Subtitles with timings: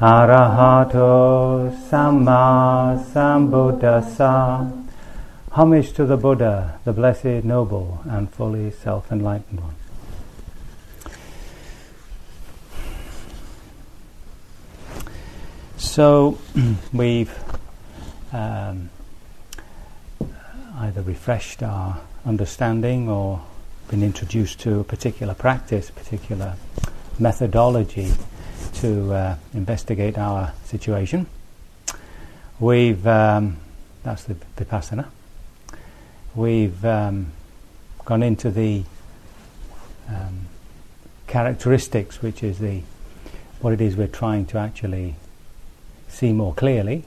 [0.00, 4.72] arahato samma sambuddhassa.
[5.50, 9.74] Homage to the Buddha, the blessed, noble, and fully self enlightened one.
[15.76, 16.38] So
[16.92, 17.36] we've
[18.32, 18.90] um,
[20.78, 23.42] either refreshed our understanding or
[23.88, 26.54] been introduced to a particular practice, particular
[27.18, 28.12] methodology
[28.80, 31.26] to uh, investigate our situation.
[32.60, 33.58] We've um,
[34.02, 35.06] that's the vipassana
[36.38, 37.32] we've um,
[38.04, 38.84] gone into the
[40.08, 40.46] um,
[41.26, 42.82] characteristics, which is the
[43.60, 45.16] what it is we're trying to actually
[46.06, 47.04] see more clearly.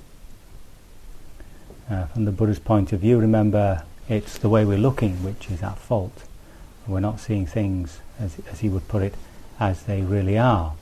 [1.89, 5.63] Uh, from the Buddha's point of view, remember it's the way we're looking which is
[5.63, 6.23] at fault.
[6.87, 9.13] We're not seeing things, as, as he would put it,
[9.59, 10.73] as they really are.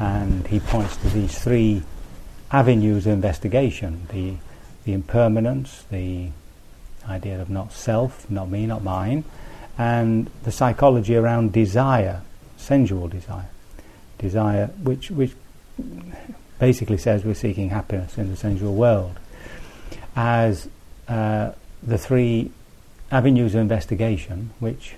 [0.00, 1.82] And he points to these three
[2.50, 4.06] avenues of investigation.
[4.10, 4.34] The,
[4.84, 6.28] the impermanence, the
[7.08, 9.24] idea of not self, not me, not mine,
[9.78, 12.22] and the psychology around desire,
[12.56, 13.48] sensual desire,
[14.18, 15.34] desire which which
[16.58, 19.18] basically says we're seeking happiness in the sensual world,
[20.14, 20.68] as
[21.08, 22.50] uh, the three
[23.10, 24.94] avenues of investigation which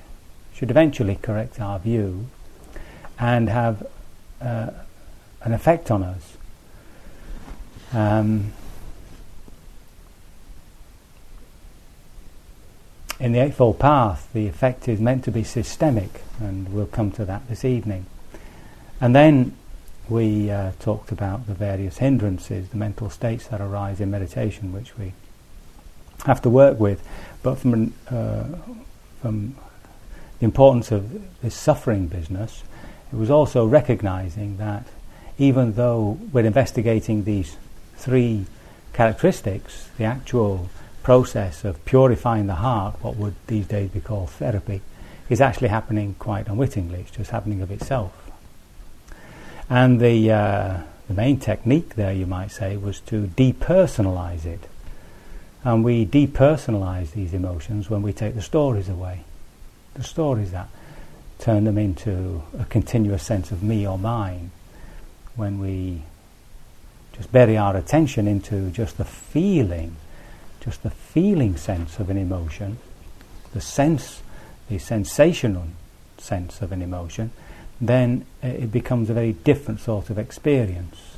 [0.54, 2.26] should eventually correct our view
[3.18, 3.86] and have
[4.40, 4.70] uh,
[5.42, 6.36] an effect on us.
[7.92, 8.52] Um,
[13.18, 17.24] in the Eightfold Path, the effect is meant to be systemic, and we'll come to
[17.24, 18.06] that this evening.
[19.00, 19.56] And then
[20.08, 24.96] we uh, talked about the various hindrances, the mental states that arise in meditation, which
[24.96, 25.12] we
[26.24, 27.06] have to work with.
[27.42, 28.44] But from, uh,
[29.20, 29.56] from
[30.38, 32.62] the importance of this suffering business,
[33.12, 34.86] it was also recognizing that
[35.38, 37.56] even though we're investigating these
[37.96, 38.46] three
[38.92, 40.68] characteristics, the actual
[41.02, 44.80] process of purifying the heart, what would these days be called therapy,
[45.28, 47.00] is actually happening quite unwittingly.
[47.00, 48.12] It's just happening of itself.
[49.70, 54.60] And the, uh, the main technique there, you might say, was to depersonalize it.
[55.64, 59.24] And we depersonalize these emotions when we take the stories away.
[59.94, 60.68] The stories that
[61.38, 64.50] turn them into a continuous sense of me or mine.
[65.36, 66.02] When we
[67.12, 69.96] just bury our attention into just the feeling
[70.68, 72.78] just the feeling sense of an emotion,
[73.52, 74.22] the sense,
[74.68, 75.64] the sensational
[76.18, 77.30] sense of an emotion,
[77.80, 81.16] then it becomes a very different sort of experience.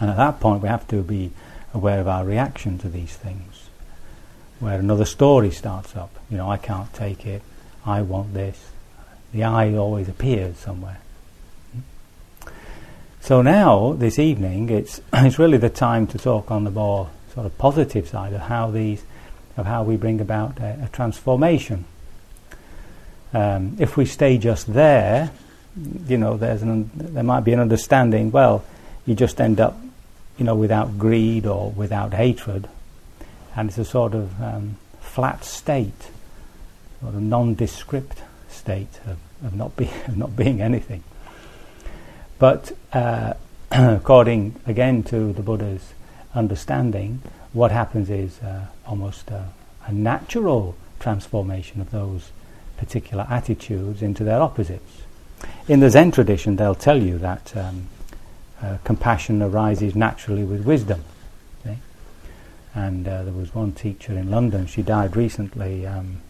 [0.00, 1.32] And at that point, we have to be
[1.72, 3.68] aware of our reaction to these things.
[4.60, 7.42] Where another story starts up, you know, I can't take it,
[7.84, 8.70] I want this.
[9.32, 10.98] The I always appears somewhere.
[13.20, 17.46] So now, this evening, it's, it's really the time to talk on the more sort
[17.46, 19.04] of positive side of how these
[19.56, 21.84] of how we bring about a, a transformation.
[23.34, 25.30] Um, if we stay just there,
[26.06, 28.30] you know, there's an, there might be an understanding.
[28.30, 28.64] Well,
[29.06, 29.78] you just end up,
[30.38, 32.68] you know, without greed or without hatred,
[33.56, 36.10] and it's a sort of um, flat state,
[37.02, 39.72] sort of nondescript state of, of not
[40.08, 41.02] of not being anything.
[42.38, 43.34] But uh,
[43.70, 45.92] according again to the Buddha's
[46.34, 47.20] understanding,
[47.52, 49.48] what happens is uh, almost a,
[49.86, 52.30] a, natural transformation of those
[52.78, 55.02] particular attitudes into their opposites.
[55.68, 57.88] In the Zen tradition, they'll tell you that um,
[58.62, 61.04] uh, compassion arises naturally with wisdom.
[62.74, 66.22] And uh, there was one teacher in London, she died recently, um,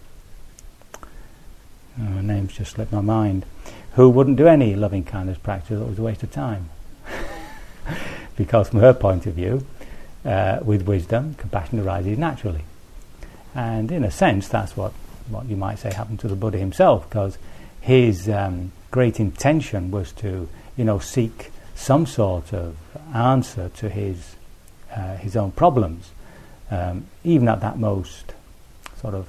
[2.01, 3.45] oh, name's just slipped my mind,
[3.95, 6.71] who wouldn't do any loving kindness practice, it was a waste of time.
[8.37, 9.67] because from her point of view,
[10.25, 12.63] uh, with wisdom, compassion arises naturally.
[13.55, 14.93] And in a sense, that's what,
[15.29, 17.37] what you might say happened to the Buddha himself, because
[17.81, 22.77] his um, great intention was to, you know, seek some sort of
[23.13, 24.37] answer to his
[24.95, 26.11] uh, his own problems,
[26.71, 28.35] um, even at that most
[29.01, 29.27] sort of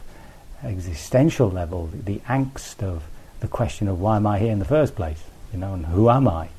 [0.65, 3.04] existential level, the, the angst of
[3.39, 6.10] the question of why am I here in the first place, you know, and who
[6.10, 6.50] am I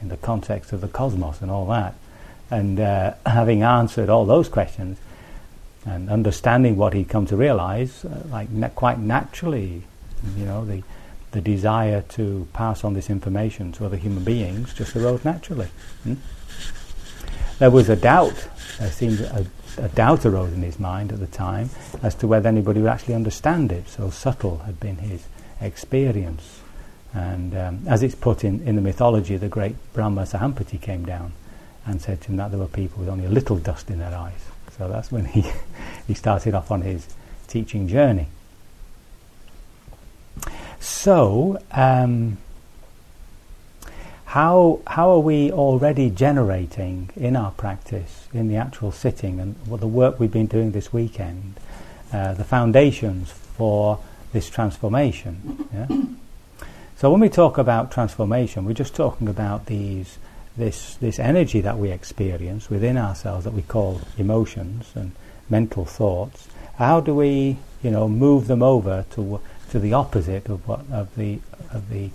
[0.00, 1.94] in the context of the cosmos and all that.
[2.50, 4.98] And uh, having answered all those questions,
[5.84, 9.84] and understanding what he'd come to realize, uh, like na- quite naturally,
[10.36, 10.82] you know, the
[11.36, 15.68] the desire to pass on this information to other human beings just arose naturally.
[16.02, 16.14] Hmm?
[17.58, 18.48] There was a doubt.
[18.78, 19.46] There seemed a,
[19.78, 21.70] a doubt arose in his mind at the time
[22.02, 23.88] as to whether anybody would actually understand it.
[23.88, 25.26] So subtle had been his
[25.60, 26.60] experience.
[27.12, 31.32] And um, as it's put in, in the mythology, the great Brahma Sahampati came down
[31.86, 34.14] and said to him that there were people with only a little dust in their
[34.14, 34.44] eyes.
[34.76, 35.44] So that's when he,
[36.06, 37.06] he started off on his
[37.46, 38.28] teaching journey.
[40.80, 42.38] So, um,
[44.26, 49.80] how, how are we already generating in our practice, in the actual sitting, and what
[49.80, 51.54] the work we've been doing this weekend,
[52.12, 54.00] uh, the foundations for
[54.32, 55.68] this transformation?
[55.72, 56.66] Yeah?
[56.96, 60.18] So, when we talk about transformation, we're just talking about these
[60.56, 65.12] this this energy that we experience within ourselves that we call emotions and
[65.50, 66.48] mental thoughts.
[66.76, 69.40] How do we, you know, move them over to
[69.70, 71.38] to the opposite of what of the
[71.70, 72.10] of the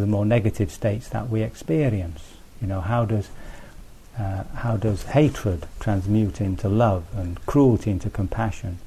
[0.00, 2.22] the more negative states that we experience?
[2.60, 3.28] You know, how does
[4.18, 8.78] uh, how does hatred transmute into love and cruelty into compassion?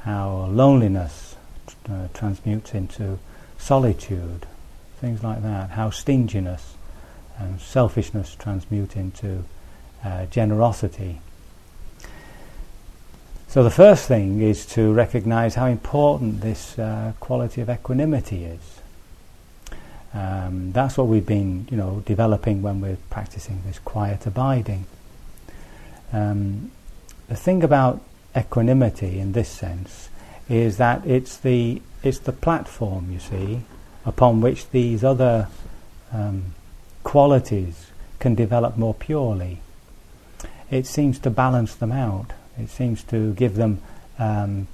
[0.00, 1.36] How loneliness
[1.88, 3.18] uh, transmutes into
[3.58, 4.46] solitude,
[5.00, 5.70] things like that.
[5.70, 6.74] How stinginess
[7.38, 9.44] and selfishness transmute into
[10.04, 11.20] uh, generosity.
[13.48, 18.81] So the first thing is to recognize how important this uh, quality of equanimity is.
[20.14, 24.86] Um, that's what we've been, you know, developing when we're practicing this quiet abiding.
[26.12, 26.70] Um,
[27.28, 28.02] the thing about
[28.36, 30.10] equanimity, in this sense,
[30.48, 33.60] is that it's the it's the platform, you see,
[34.04, 35.48] upon which these other
[36.12, 36.54] um,
[37.04, 37.86] qualities
[38.18, 39.60] can develop more purely.
[40.70, 42.32] It seems to balance them out.
[42.58, 43.80] It seems to give them
[44.18, 44.66] um,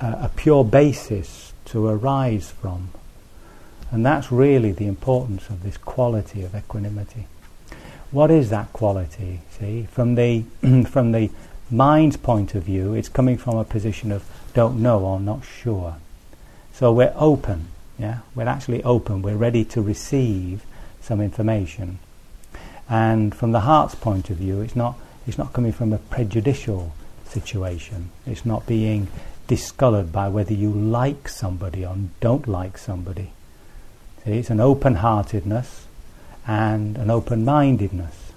[0.00, 2.90] a, a pure basis to arise from.
[3.94, 7.28] And that's really the importance of this quality of equanimity.
[8.10, 9.42] What is that quality?
[9.56, 10.42] See, from the
[10.88, 11.30] from the
[11.70, 15.94] mind's point of view, it's coming from a position of don't know or not sure.
[16.72, 18.18] So we're open, yeah.
[18.34, 19.22] We're actually open.
[19.22, 20.64] We're ready to receive
[21.00, 22.00] some information.
[22.88, 26.92] And from the heart's point of view, it's not, it's not coming from a prejudicial
[27.28, 28.10] situation.
[28.26, 29.06] It's not being
[29.46, 33.30] discoloured by whether you like somebody or don't like somebody.
[34.26, 35.86] It's an open-heartedness
[36.46, 38.32] and an open-mindedness.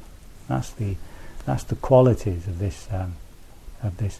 [0.48, 0.95] That's the,
[1.45, 3.16] that's the qualities of this, um,
[3.81, 4.19] of this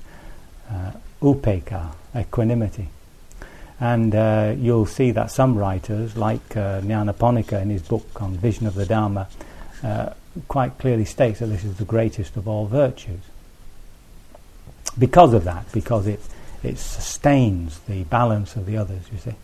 [0.69, 0.92] uh,
[1.22, 2.90] upekkha, equanimity.
[3.80, 8.66] And uh, you'll see that some writers, like uh, Nyanaponika in his book on Vision
[8.66, 9.28] of the Dharma,
[9.84, 10.13] uh,
[10.48, 13.22] quite clearly states that this is the greatest of all virtues.
[14.98, 16.22] Because of that, because it,
[16.63, 19.36] it sustains the balance of the others, you see.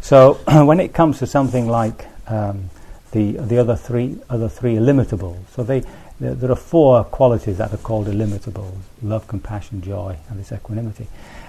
[0.00, 2.70] So when it comes to something like um,
[3.12, 5.82] the the other three other three illimitables, so they
[6.20, 11.06] there, there, are four qualities that are called illimitables: love, compassion, joy, and this equanimity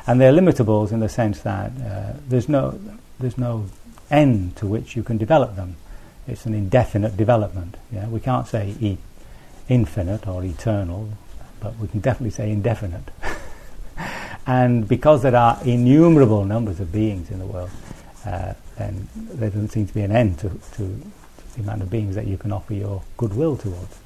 [0.07, 2.79] and they're limitables in the sense that uh, there's no
[3.19, 3.65] there's no
[4.09, 5.75] end to which you can develop them.
[6.27, 7.77] It's an indefinite development.
[7.91, 8.07] Yeah?
[8.07, 8.97] We can't say e-
[9.69, 11.09] infinite or eternal,
[11.59, 13.03] but we can definitely say indefinite.
[14.47, 17.69] and because there are innumerable numbers of beings in the world,
[18.25, 21.89] uh, then there doesn't seem to be an end to, to, to the amount of
[21.89, 23.99] beings that you can offer your goodwill towards.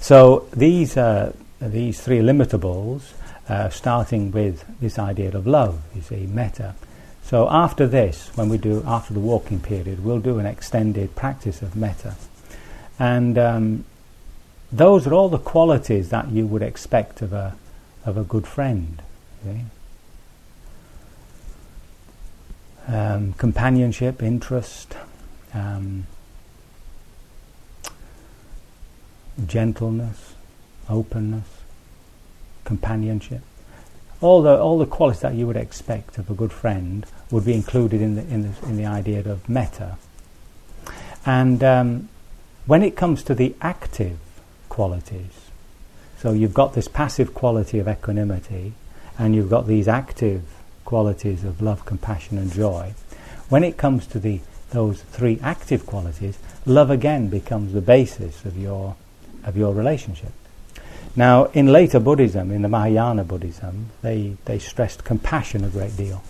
[0.00, 3.12] So these uh, these three limitables
[3.48, 6.74] uh, starting with this idea of love, you see, metta.
[7.24, 11.62] So after this, when we do, after the walking period, we'll do an extended practice
[11.62, 12.14] of metta.
[12.98, 13.84] And um,
[14.70, 17.56] those are all the qualities that you would expect of a,
[18.04, 19.02] of a good friend.
[22.88, 24.96] Um, companionship, interest,
[25.52, 26.06] um,
[29.46, 30.34] gentleness,
[30.88, 31.44] openness,
[32.64, 33.42] companionship.
[34.22, 37.52] All the, all the qualities that you would expect of a good friend would be
[37.52, 39.98] included in the, in the, in the idea of metta.
[41.26, 42.08] And um,
[42.66, 44.18] when it comes to the active
[44.70, 45.50] qualities,
[46.16, 48.72] so you've got this passive quality of equanimity,
[49.18, 50.42] and you've got these active
[50.88, 52.94] qualities of love, compassion, and joy.
[53.50, 54.40] When it comes to the
[54.70, 58.96] those three active qualities, love again becomes the basis of your
[59.44, 60.32] of your relationship.
[61.14, 66.22] Now, in later Buddhism, in the Mahayana Buddhism, they, they stressed compassion a great deal.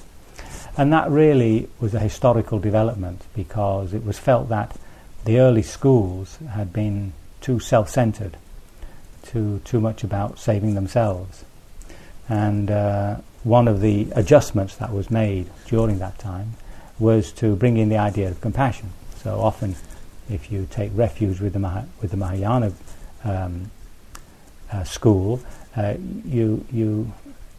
[0.77, 4.77] And that really was a historical development because it was felt that
[5.25, 8.37] the early schools had been too self centered,
[9.23, 11.45] too too much about saving themselves.
[12.29, 13.17] And uh,
[13.49, 16.55] one of the adjustments that was made during that time
[16.99, 18.91] was to bring in the idea of compassion.
[19.23, 19.75] So often,
[20.29, 22.73] if you take refuge with the Mah- with the Mahayana
[23.25, 23.71] um,
[24.71, 25.41] uh, school,
[25.77, 27.13] uh, you you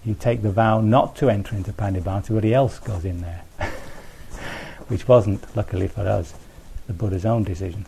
[0.05, 2.19] you take the vow not to enter into Parinibbana.
[2.19, 3.43] Everybody else goes in there,
[4.87, 6.33] which wasn't, luckily for us,
[6.87, 7.85] the Buddha's own decision.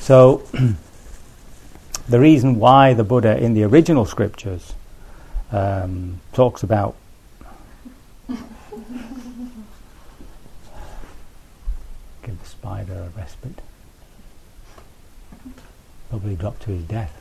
[0.00, 0.42] So,
[2.08, 4.74] the reason why the Buddha in the original scriptures
[5.52, 6.96] um, talks about
[12.22, 13.60] give the spider a respite.
[16.08, 17.18] Probably drop to his death.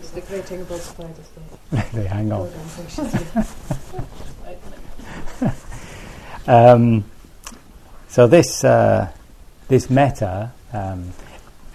[0.00, 1.28] it's the great thing about spiders,
[1.92, 2.48] they hang on.
[6.46, 6.74] on.
[6.80, 7.04] um,
[8.08, 9.10] so this uh,
[9.68, 11.12] this metta, um,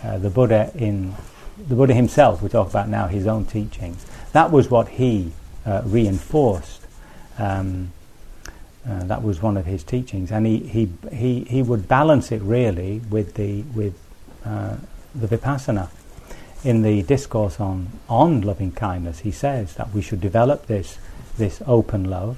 [0.03, 1.13] uh, the Buddha in
[1.57, 4.05] the Buddha himself, we talk about now his own teachings.
[4.33, 5.31] That was what he
[5.65, 6.81] uh, reinforced.
[7.37, 7.91] Um,
[8.87, 12.41] uh, that was one of his teachings, and he, he he he would balance it
[12.41, 13.97] really with the with
[14.45, 14.75] uh,
[15.13, 15.89] the vipassana.
[16.63, 20.99] In the discourse on on loving kindness, he says that we should develop this
[21.37, 22.37] this open love,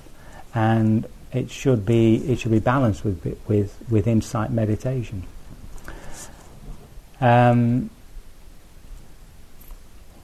[0.56, 5.24] and it should be it should be balanced with with with insight meditation.
[7.20, 7.90] Um,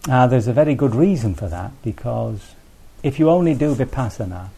[0.10, 2.56] uh, there's a very good reason for that because
[3.04, 4.50] if you only do vipassana,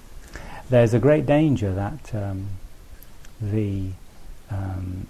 [0.70, 2.48] there's a great danger that um,
[3.42, 3.90] the
[4.50, 5.08] um,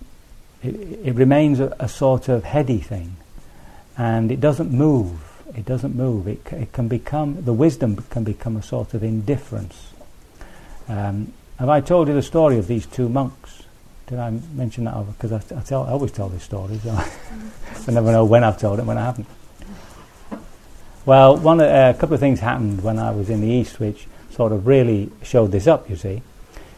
[0.63, 0.75] it,
[1.07, 3.15] it, remains a, a, sort of heady thing,
[3.97, 5.21] and it doesn't move.
[5.55, 6.27] It doesn't move.
[6.27, 9.93] It, it can become the wisdom can become a sort of indifference.
[10.87, 13.63] Um, have I told you the story of these two monks?
[14.07, 14.95] Did I mention that?
[15.07, 18.59] Because I, I, tell, I always tell this story, so I never know when I've
[18.59, 19.27] told it, when I haven't.
[21.05, 24.07] Well, one, uh, a couple of things happened when I was in the East, which
[24.31, 25.89] sort of really showed this up.
[25.89, 26.21] You see,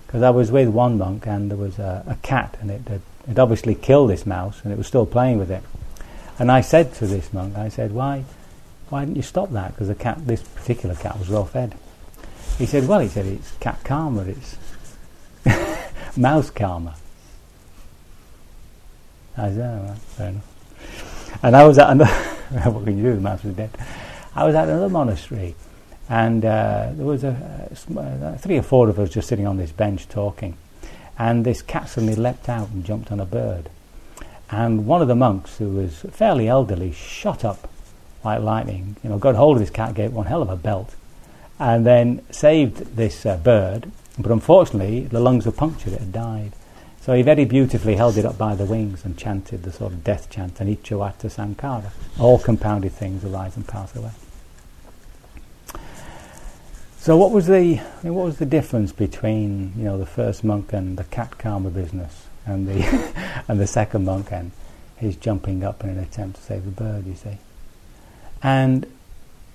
[0.05, 3.01] because I was with one monk and there was a, a cat, and it had
[3.29, 5.63] it obviously killed this mouse, and it was still playing with it.
[6.39, 8.25] And I said to this monk, I said, "Why,
[8.89, 9.73] why didn't you stop that?
[9.73, 11.75] Because the cat, this particular cat, was well fed."
[12.57, 14.57] He said, "Well, he said it's cat karma, it's
[16.17, 16.95] mouse karma."
[19.37, 21.39] I said, oh, right, fair enough.
[21.43, 22.11] And I was at another,
[22.71, 23.69] what can you do, the mouse was dead.
[24.37, 25.55] I was at another monastery,
[26.09, 29.57] and uh, there was a, a, uh, three or four of us just sitting on
[29.57, 30.55] this bench talking,
[31.17, 33.71] and this cat suddenly leapt out and jumped on a bird.
[34.51, 37.67] And one of the monks, who was fairly elderly, shot up
[38.23, 40.93] like lightning, you know, got hold of this cat, gave one hell of a belt,
[41.57, 46.51] and then saved this uh, bird, but unfortunately the lungs were punctured, it had died.
[47.01, 50.03] So he very beautifully held it up by the wings and chanted the sort of
[50.03, 51.89] death chant, anicca vata sankhara.
[52.19, 54.11] All compounded things arise and pass away.
[57.07, 60.43] So what was the I mean, what was the difference between you know the first
[60.43, 62.83] monk and the cat karma business and the
[63.47, 64.51] and the second monk and
[64.97, 67.07] his jumping up in an attempt to save the bird?
[67.07, 67.37] You see,
[68.43, 68.85] and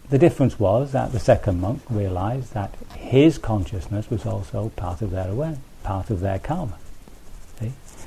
[0.09, 5.11] the difference was that the second monk realized that his consciousness was also part of
[5.11, 6.79] their awareness, part of their karma.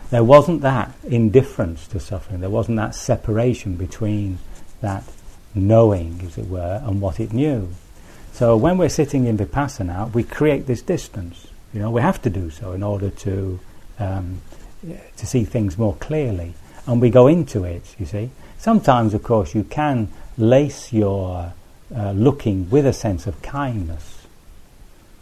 [0.09, 4.39] There wasn't that indifference to suffering, there wasn't that separation between
[4.81, 5.03] that
[5.53, 7.69] knowing, as it were, and what it knew.
[8.35, 11.47] So when we're sitting in vipassana, we create this distance.
[11.73, 13.61] You know, we have to do so in order to
[13.97, 14.41] um,
[15.15, 16.53] to see things more clearly,
[16.85, 17.95] and we go into it.
[17.97, 21.53] You see, sometimes, of course, you can lace your
[21.95, 24.27] uh, looking with a sense of kindness.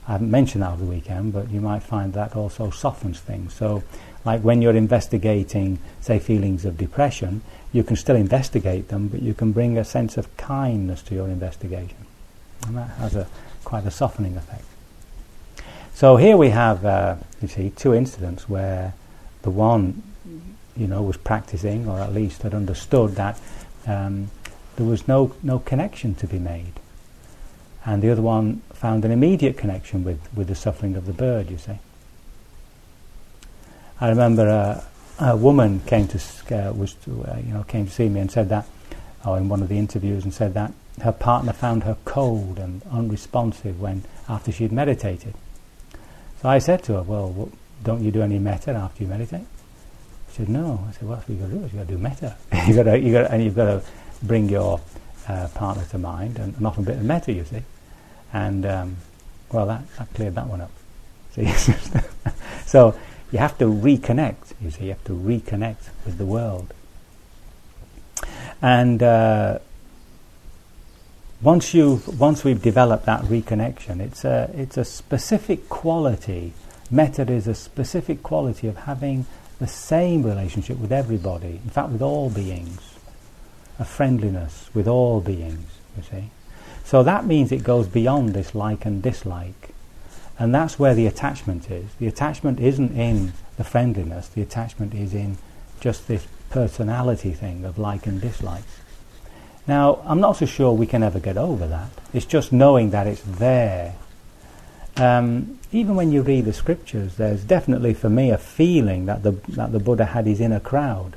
[0.08, 3.53] I haven't mentioned that over the weekend, but you might find that also softens things.
[3.53, 3.84] So
[4.25, 7.43] like when you're investigating, say, feelings of depression,
[7.74, 11.27] you can still investigate them, but you can bring a sense of kindness to your
[11.27, 12.08] investigation.
[12.67, 13.27] And that has a
[13.63, 14.65] quite a softening effect.
[15.93, 18.93] So here we have, uh, you see, two incidents where
[19.43, 20.01] the one,
[20.75, 23.39] you know, was practicing, or at least had understood that
[23.86, 24.29] um,
[24.75, 26.74] there was no, no connection to be made.
[27.86, 31.50] And the other one found an immediate connection with, with the suffering of the bird,
[31.50, 31.79] you see.
[34.01, 34.84] I remember a,
[35.20, 36.17] a woman came to,
[36.51, 38.65] uh, was to, uh, you know, came to see me and said that,
[39.25, 42.82] or in one of the interviews, and said that her partner found her cold and
[42.92, 45.34] unresponsive when after she'd meditated.
[46.42, 47.50] So I said to her, "Well,
[47.84, 49.46] don't you do any metta after you meditate?"
[50.30, 51.62] She said, "No." I said, "What well, you got to do?
[51.62, 52.36] You got to do metta.
[52.68, 53.82] you got to, you got, and you've got to
[54.22, 54.80] bring your
[55.28, 57.64] uh, partner to mind, and, and often a bit of metta, you see."
[58.32, 58.98] And um,
[59.52, 60.72] well, that, that cleared that one up.
[61.32, 61.46] See,
[62.66, 62.96] so
[63.32, 66.74] you have to reconnect, you see, you have to reconnect with the world.
[68.62, 69.60] And uh,
[71.44, 76.54] once you once we've developed that reconnection, it's a it's a specific quality.
[76.90, 79.26] Metta is a specific quality of having
[79.60, 81.60] the same relationship with everybody.
[81.64, 82.96] In fact, with all beings,
[83.78, 85.70] a friendliness with all beings.
[85.98, 86.30] You see,
[86.86, 89.72] so that means it goes beyond this like and dislike,
[90.40, 91.94] and that's where the attachment is.
[92.00, 94.30] The attachment isn't in the friendliness.
[94.30, 95.38] The attachment is in
[95.82, 98.64] just this personality thing of like and dislike.
[99.67, 101.89] Now, I'm not so sure we can ever get over that.
[102.13, 103.96] It's just knowing that it's there.
[104.98, 109.32] Um, even when you read the scriptures, there's definitely for me a feeling that the
[109.50, 111.15] that the Buddha had his inner crowd.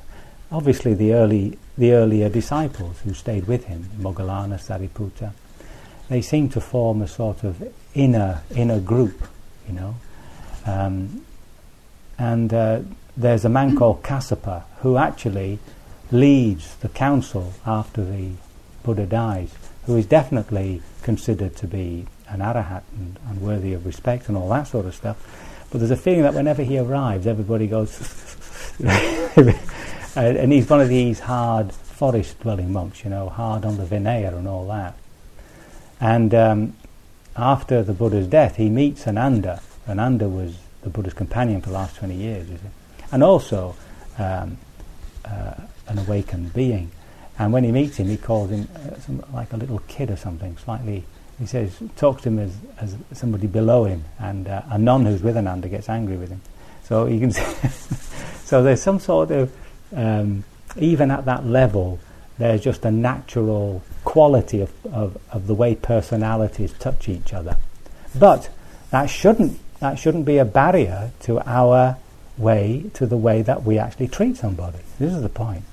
[0.51, 5.33] Obviously, the early the earlier disciples who stayed with him, Moggallana, Sariputta,
[6.09, 9.29] they seem to form a sort of inner inner group,
[9.69, 9.97] you know.
[10.65, 11.27] Um,
[12.19, 12.81] and uh,
[13.17, 15.59] there's a man called Kassapa who actually
[16.11, 18.33] leads the council after the
[18.83, 19.53] Buddha dies,
[19.87, 24.49] who is definitely considered to be an arahat and, and worthy of respect and all
[24.51, 25.67] that sort of stuff.
[25.71, 27.99] But there's a feeling that whenever he arrives, everybody goes,
[30.17, 34.37] and he's one of these hard forest dwelling monks, you know, hard on the Vinaya
[34.37, 34.97] and all that.
[36.01, 36.77] And um,
[37.37, 39.61] after the Buddha's death, he meets Ananda.
[39.89, 42.49] Ananda was the Buddha's companion for the last 20 years,
[43.11, 43.75] and also
[44.19, 44.59] um,
[45.25, 45.55] uh,
[45.89, 46.91] an awakened being.
[47.39, 50.17] And when he meets him, he calls him uh, some, like a little kid or
[50.17, 51.05] something, slightly.
[51.39, 55.23] He says, talks to him as, as somebody below him, and uh, a nun who's
[55.23, 56.41] with Ananda gets angry with him.
[56.85, 57.31] So you can
[58.45, 59.53] so there's some sort of
[59.95, 60.45] um,
[60.79, 61.99] even at that level,
[62.39, 67.57] there's just a natural quality of, of, of the way personalities touch each other.
[68.15, 68.51] But
[68.91, 71.99] that shouldn't that shouldn't be a barrier to our
[72.39, 74.79] way to the way that we actually treat somebody.
[74.99, 75.65] This is the point.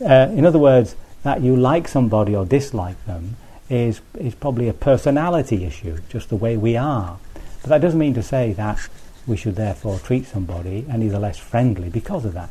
[0.00, 3.36] Uh, in other words, that you like somebody or dislike them
[3.68, 7.18] is is probably a personality issue, just the way we are.
[7.62, 8.88] But that doesn't mean to say that
[9.26, 12.50] we should therefore treat somebody any the less friendly because of that.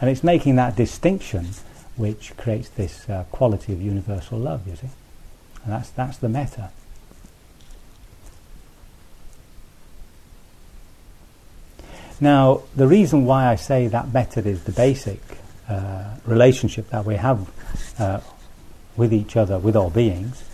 [0.00, 1.50] And it's making that distinction
[1.96, 4.88] which creates this uh, quality of universal love, you see.
[5.64, 6.70] And that's that's the metta.
[12.20, 15.20] Now, the reason why I say that metta is the basic
[15.70, 17.48] uh, relationship that we have
[17.98, 18.20] uh,
[18.96, 20.44] with each other, with all beings,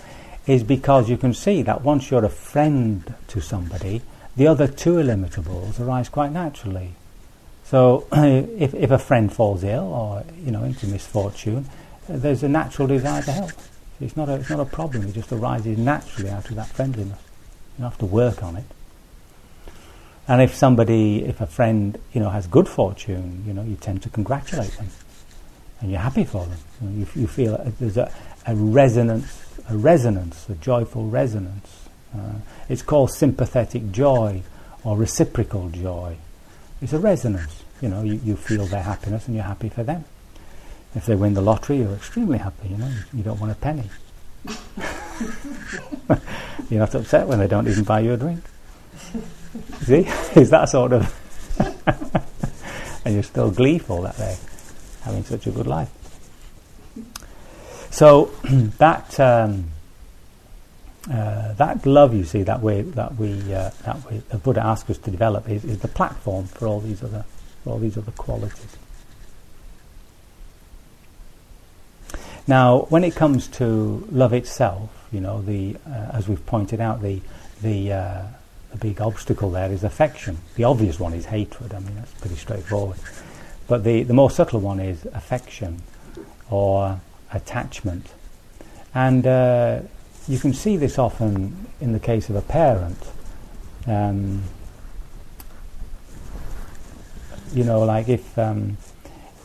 [0.46, 4.02] is because you can see that once you're a friend to somebody,
[4.36, 6.90] the other two illimitables arise quite naturally.
[7.64, 11.66] So, if, if a friend falls ill or you know into misfortune,
[12.08, 13.52] there's a natural desire to help.
[14.00, 15.08] It's not a, it's not a problem.
[15.08, 17.18] It just arises naturally out of that friendliness.
[17.76, 18.64] You don't have to work on it.
[20.28, 24.02] And if somebody, if a friend, you know, has good fortune, you know, you tend
[24.02, 24.88] to congratulate them,
[25.80, 26.58] and you're happy for them.
[26.80, 28.12] You, know, you, you feel there's a,
[28.46, 31.88] a, resonance, a resonance, a joyful resonance.
[32.14, 32.34] Uh,
[32.68, 34.42] it's called sympathetic joy
[34.84, 36.16] or reciprocal joy.
[36.80, 37.62] It's a resonance.
[37.80, 40.04] You know, you, you feel their happiness, and you're happy for them.
[40.94, 42.68] If they win the lottery, you're extremely happy.
[42.68, 43.90] You know, you don't want a penny.
[46.70, 48.42] you're not upset when they don't even buy you a drink.
[49.82, 50.06] See,
[50.40, 51.14] is that sort of,
[53.04, 54.36] and you're still gleeful that they're
[55.06, 55.90] having such a good life.
[57.90, 58.26] So
[58.78, 59.70] that um,
[61.10, 64.90] uh, that love, you see, that we that we uh, that we, the Buddha asks
[64.90, 67.24] us to develop is, is the platform for all these other
[67.62, 68.76] for all these other qualities.
[72.48, 77.02] Now, when it comes to love itself, you know, the uh, as we've pointed out,
[77.02, 77.20] the
[77.62, 78.22] the uh,
[78.72, 80.38] the big obstacle there is affection.
[80.56, 81.72] The obvious one is hatred.
[81.72, 82.98] I mean, that's pretty straightforward.
[83.68, 85.82] But the, the more subtle one is affection
[86.50, 87.00] or
[87.32, 88.06] attachment.
[88.94, 89.80] And uh,
[90.28, 92.98] you can see this often in the case of a parent.
[93.86, 94.42] Um,
[97.52, 98.76] you know, like if, um,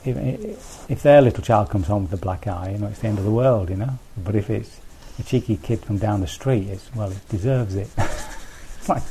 [0.04, 3.08] if, if their little child comes home with a black eye, you know, it's the
[3.08, 3.98] end of the world, you know.
[4.16, 4.80] But if it's
[5.18, 7.88] a cheeky kid from down the street, it's well, it deserves it.
[8.88, 9.02] like,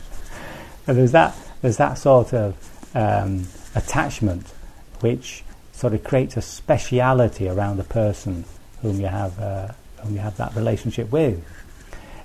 [0.86, 2.56] there's that there's that sort of
[2.96, 4.52] um, attachment
[5.02, 8.46] which sort of creates a speciality around the person
[8.82, 9.68] whom you have uh,
[10.02, 11.44] whom you have that relationship with.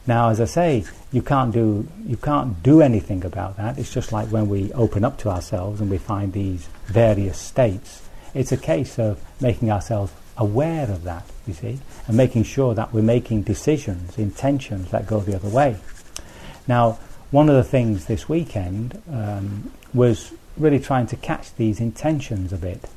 [0.06, 3.78] Now, as I say, you can't do you can't do anything about that.
[3.78, 8.02] It's just like when we open up to ourselves and we find these various states.
[8.34, 12.92] It's a case of making ourselves aware of that, you see, and making sure that
[12.92, 15.76] we're making decisions, intentions that go the other way.
[16.68, 16.98] Now,
[17.30, 22.56] one of the things this weekend um, was really trying to catch these intentions a
[22.56, 22.88] bit.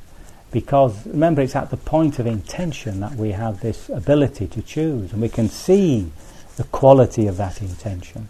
[0.50, 5.12] because remember it's at the point of intention that we have this ability to choose
[5.12, 6.10] and we can see
[6.56, 8.28] the quality of that intention.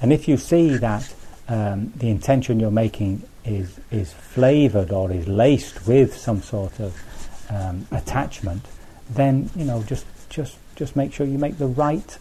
[0.00, 1.14] And if you see that
[1.48, 7.00] um, the intention you're making is, is flavoured or is laced with some sort of
[7.50, 8.64] um, attachment,
[9.10, 12.18] then you know just just just make sure you make the right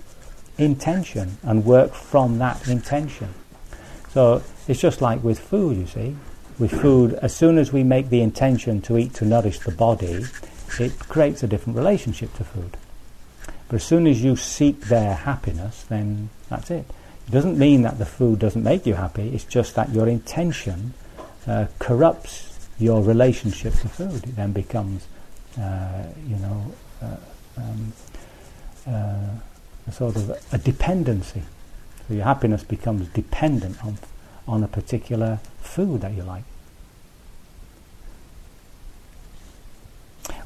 [0.57, 3.33] intention and work from that intention.
[4.13, 6.15] So it's just like with food, you see.
[6.59, 10.25] With food, as soon as we make the intention to eat to nourish the body,
[10.79, 12.77] it creates a different relationship to food.
[13.67, 16.85] But as soon as you seek their happiness, then that's it.
[17.27, 20.93] It doesn't mean that the food doesn't make you happy, it's just that your intention
[21.47, 24.23] uh, corrupts your relationship to food.
[24.25, 25.07] It then becomes,
[25.59, 27.15] uh, you know, uh,
[27.57, 27.93] um,
[28.87, 31.41] uh, a sort of a dependency.
[32.07, 33.97] So your happiness becomes dependent on,
[34.47, 36.43] on a particular food that you like.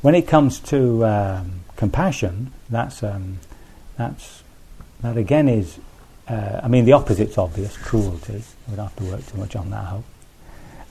[0.02, 3.40] When it comes to um, compassion, that's um,
[3.98, 4.44] that's
[5.02, 5.80] that again is.
[6.28, 8.44] Uh, I mean, the opposite's obvious: cruelty.
[8.68, 9.82] We don't have to work too much on that.
[9.82, 10.06] I hope.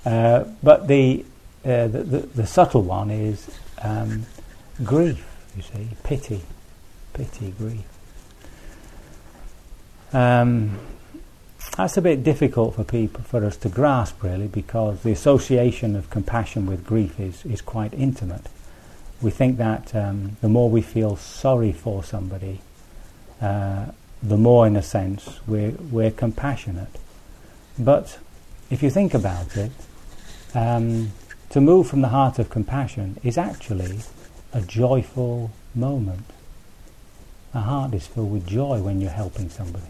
[0.04, 1.24] Uh, but the,
[1.64, 3.50] uh, the, the, the subtle one is
[3.82, 4.24] um,
[4.84, 5.24] grief.
[5.56, 6.42] You see, pity,
[7.12, 7.82] pity, grief.
[10.12, 10.78] Um,
[11.76, 16.08] that's a bit difficult for people for us to grasp really because the association of
[16.10, 18.46] compassion with grief is, is quite intimate.
[19.20, 22.60] We think that um, the more we feel sorry for somebody,
[23.40, 23.86] uh,
[24.22, 26.96] the more in a sense we're, we're compassionate.
[27.78, 28.18] But
[28.70, 29.72] if you think about it,
[30.54, 31.12] um,
[31.50, 34.00] to move from the heart of compassion is actually
[34.52, 36.24] a joyful moment.
[37.52, 39.86] A heart is filled with joy when you're helping somebody.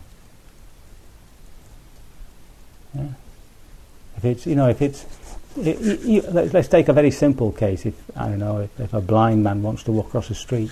[2.97, 3.09] Yeah.
[4.17, 5.05] If it's, you know, if it's,
[5.59, 7.87] it, you, let's, let's, take a very simple case.
[7.87, 10.71] If I don't know, if, if, a blind man wants to walk across the street,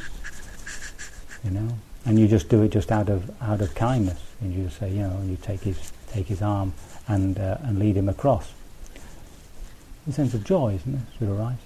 [1.45, 1.69] you know,
[2.07, 4.91] and you just do it just out of out of kindness, and you just say,
[4.91, 6.73] you know, you take his take his arm
[7.09, 8.53] and uh, and lead him across.
[10.07, 11.01] A sense of joy, isn't it?
[11.19, 11.57] Should arise.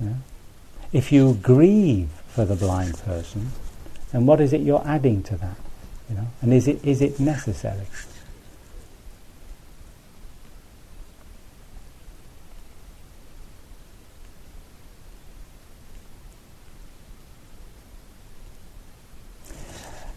[0.00, 0.14] Yeah.
[0.92, 3.52] If you grieve for the blind person,
[4.12, 5.56] and what is it you're adding to that?
[6.10, 7.86] You know, and is it is it necessary?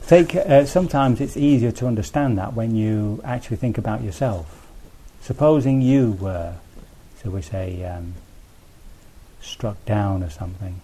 [0.08, 4.68] Take, uh, sometimes it's easier to understand that when you actually think about yourself.
[5.22, 6.54] Supposing you were,
[7.24, 8.13] so we say, um,
[9.41, 10.80] struck down or something,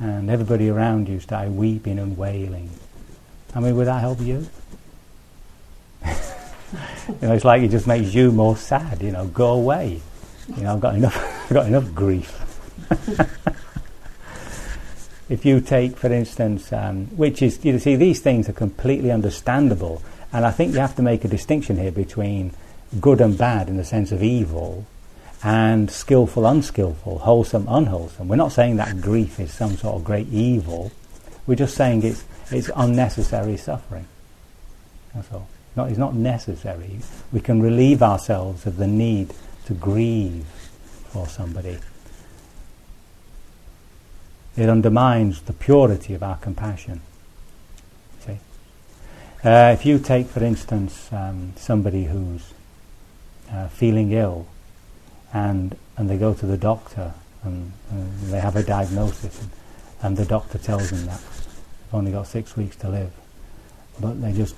[0.00, 2.70] and everybody around you started weeping and wailing.
[3.54, 4.48] I mean, would that help you?
[6.04, 6.08] you
[7.22, 9.00] know, it's like it just makes you more sad.
[9.00, 10.00] You know, go away.
[10.56, 11.16] You know, I've got enough.
[11.44, 12.36] I've got enough grief.
[15.30, 20.02] if you take, for instance, um, which is, you see, these things are completely understandable,
[20.32, 22.52] and I think you have to make a distinction here between
[23.00, 24.84] good and bad in the sense of evil
[25.44, 28.26] and skillful, unskillful, wholesome, unwholesome.
[28.26, 30.90] We're not saying that grief is some sort of great evil.
[31.46, 34.08] We're just saying it's, it's unnecessary suffering.
[35.14, 35.48] That's all.
[35.76, 36.98] Not, it's not necessary.
[37.32, 39.32] We can relieve ourselves of the need
[39.66, 40.44] to grieve
[41.10, 41.78] for somebody
[44.56, 47.00] it undermines the purity of our compassion.
[48.20, 48.38] See?
[49.44, 52.52] Uh, if you take, for instance, um, somebody who's
[53.52, 54.46] uh, feeling ill
[55.32, 59.50] and, and they go to the doctor and, and they have a diagnosis and,
[60.02, 63.12] and, the doctor tells them that they've only got six weeks to live,
[64.00, 64.54] but they just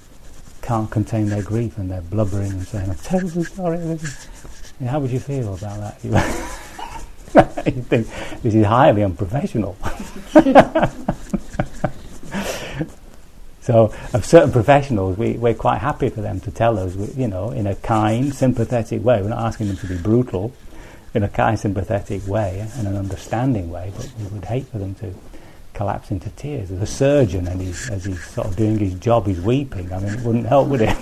[0.62, 3.98] can't contain their grief and they're blubbering and saying, I'm terribly sorry.
[4.87, 6.59] how would you feel about that?
[7.35, 7.42] you
[7.83, 8.09] think
[8.42, 9.77] this is highly unprofessional.
[13.61, 17.51] so, of certain professionals, we, we're quite happy for them to tell us, you know,
[17.51, 19.23] in a kind, sympathetic way.
[19.23, 20.53] We're not asking them to be brutal,
[21.14, 24.95] in a kind, sympathetic way and an understanding way, but we would hate for them
[24.97, 25.14] to
[25.75, 26.71] collapse into tears.
[26.71, 29.92] As a surgeon, and he's, as he's sort of doing his job, he's weeping.
[29.92, 30.90] I mean, it wouldn't help, would it?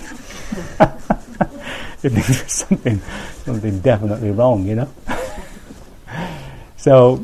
[2.03, 3.01] if there's something,
[3.45, 4.88] something definitely wrong, you know.
[6.81, 7.23] So,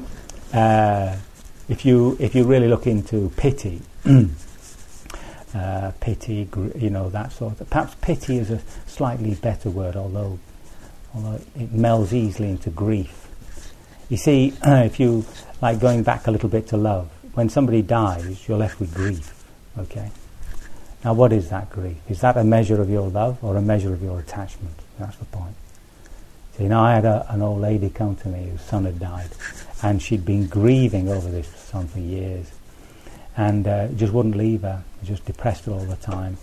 [0.53, 1.17] uh,
[1.67, 3.81] if you if you really look into pity,
[5.55, 7.71] uh, pity, you know that sort of.
[7.71, 10.39] Perhaps pity is a slightly better word, although
[11.15, 13.29] although it melds easily into grief.
[14.11, 15.25] You see, if you
[15.63, 19.43] like going back a little bit to love, when somebody dies, you're left with grief.
[19.79, 20.11] Okay.
[21.03, 21.97] Now, what is that grief?
[22.11, 24.75] Is that a measure of your love or a measure of your attachment?
[24.99, 25.57] That's the point.
[26.57, 28.99] So, you know, I had a, an old lady come to me whose son had
[28.99, 29.29] died,
[29.83, 32.51] and she'd been grieving over this son for years,
[33.37, 36.39] and uh, just wouldn't leave her, just depressed all the time.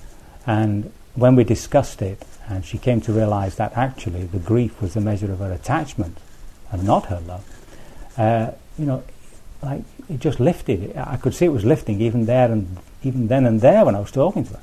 [0.46, 4.96] And when we discussed it, and she came to realize that actually the grief was
[4.96, 6.18] a measure of her attachment
[6.72, 7.46] and not her love,
[8.18, 9.04] uh, you know,
[9.62, 10.96] like it just lifted.
[10.98, 14.00] I could see it was lifting even there and even then and there when I
[14.00, 14.62] was talking to her.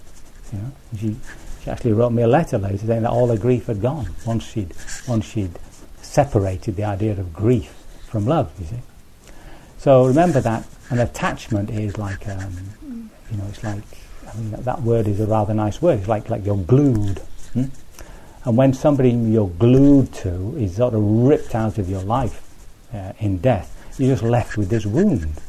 [0.52, 1.16] You know, she
[1.62, 4.44] she actually wrote me a letter later saying that all her grief had gone once
[4.44, 4.72] she'd
[5.06, 5.58] once she'd
[6.00, 7.70] separated the idea of grief
[8.08, 8.52] from love.
[8.58, 8.82] You see.
[9.78, 13.82] So remember that an attachment is like um, you know it's like
[14.28, 16.00] I mean that, that, word is a rather nice word.
[16.00, 17.18] It's like like you're glued.
[17.52, 17.64] Hmm?
[18.44, 22.42] And when somebody you're glued to is sort of ripped out of your life
[22.94, 25.40] uh, in death, you're just left with this wound.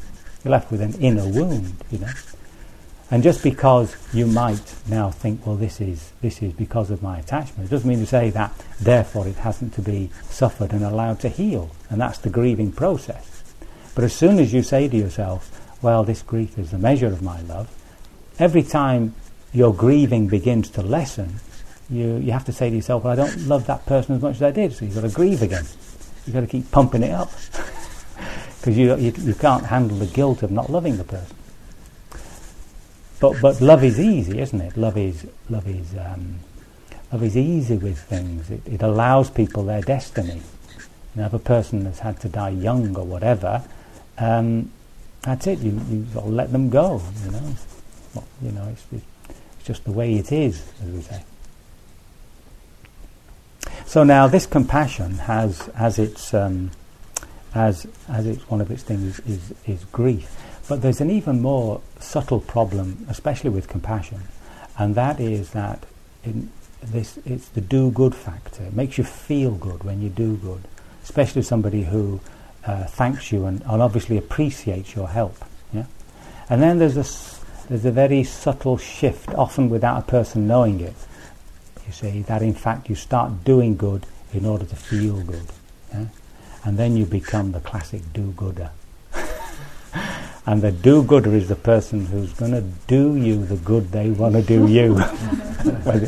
[0.44, 2.10] You're left with an inner wound, you know.
[3.12, 7.18] And just because you might now think, well, this is this is because of my
[7.18, 11.20] attachment, it doesn't mean to say that therefore it hasn't to be suffered and allowed
[11.20, 11.70] to heal.
[11.90, 13.44] And that's the grieving process.
[13.94, 15.50] But as soon as you say to yourself,
[15.82, 17.68] well, this grief is the measure of my love,
[18.38, 19.14] every time
[19.52, 21.34] your grieving begins to lessen,
[21.90, 24.36] you, you have to say to yourself, well, I don't love that person as much
[24.36, 25.66] as I did, so you've got to grieve again.
[26.24, 27.30] You've got to keep pumping it up.
[28.62, 31.36] because you, you, you can't handle the guilt of not loving the person.
[33.22, 34.76] But but love is easy, isn't it?
[34.76, 36.40] Love is love is um,
[37.12, 38.50] love is easy with things.
[38.50, 40.42] It, it allows people their destiny.
[41.14, 43.62] Know, if a person has had to die young or whatever,
[44.18, 44.72] um,
[45.20, 45.60] that's it.
[45.60, 47.00] You you sort of let them go.
[47.24, 47.54] You know,
[48.12, 51.22] well, you know it's, it's just the way it is, as we say.
[53.86, 56.72] So now this compassion has has its um,
[57.54, 60.28] as as it's one of its things is, is grief.
[60.68, 64.22] But there's an even more subtle problem, especially with compassion,
[64.78, 65.84] and that is that
[66.82, 68.64] this it's the do good factor.
[68.64, 70.62] It makes you feel good when you do good,
[71.02, 72.20] especially somebody who
[72.66, 75.36] uh, thanks you and, and, obviously appreciates your help.
[75.72, 75.86] Yeah,
[76.48, 77.06] and then there's a
[77.68, 80.94] there's a very subtle shift, often without a person knowing it.
[81.86, 85.46] You see that in fact you start doing good in order to feel good.
[85.92, 86.06] Yeah?
[86.64, 88.70] and then you become the classic do-gooder.
[90.46, 94.34] And the do-gooder is the person who's going to do you the good they want
[94.34, 94.94] to do you,
[95.84, 96.06] whether,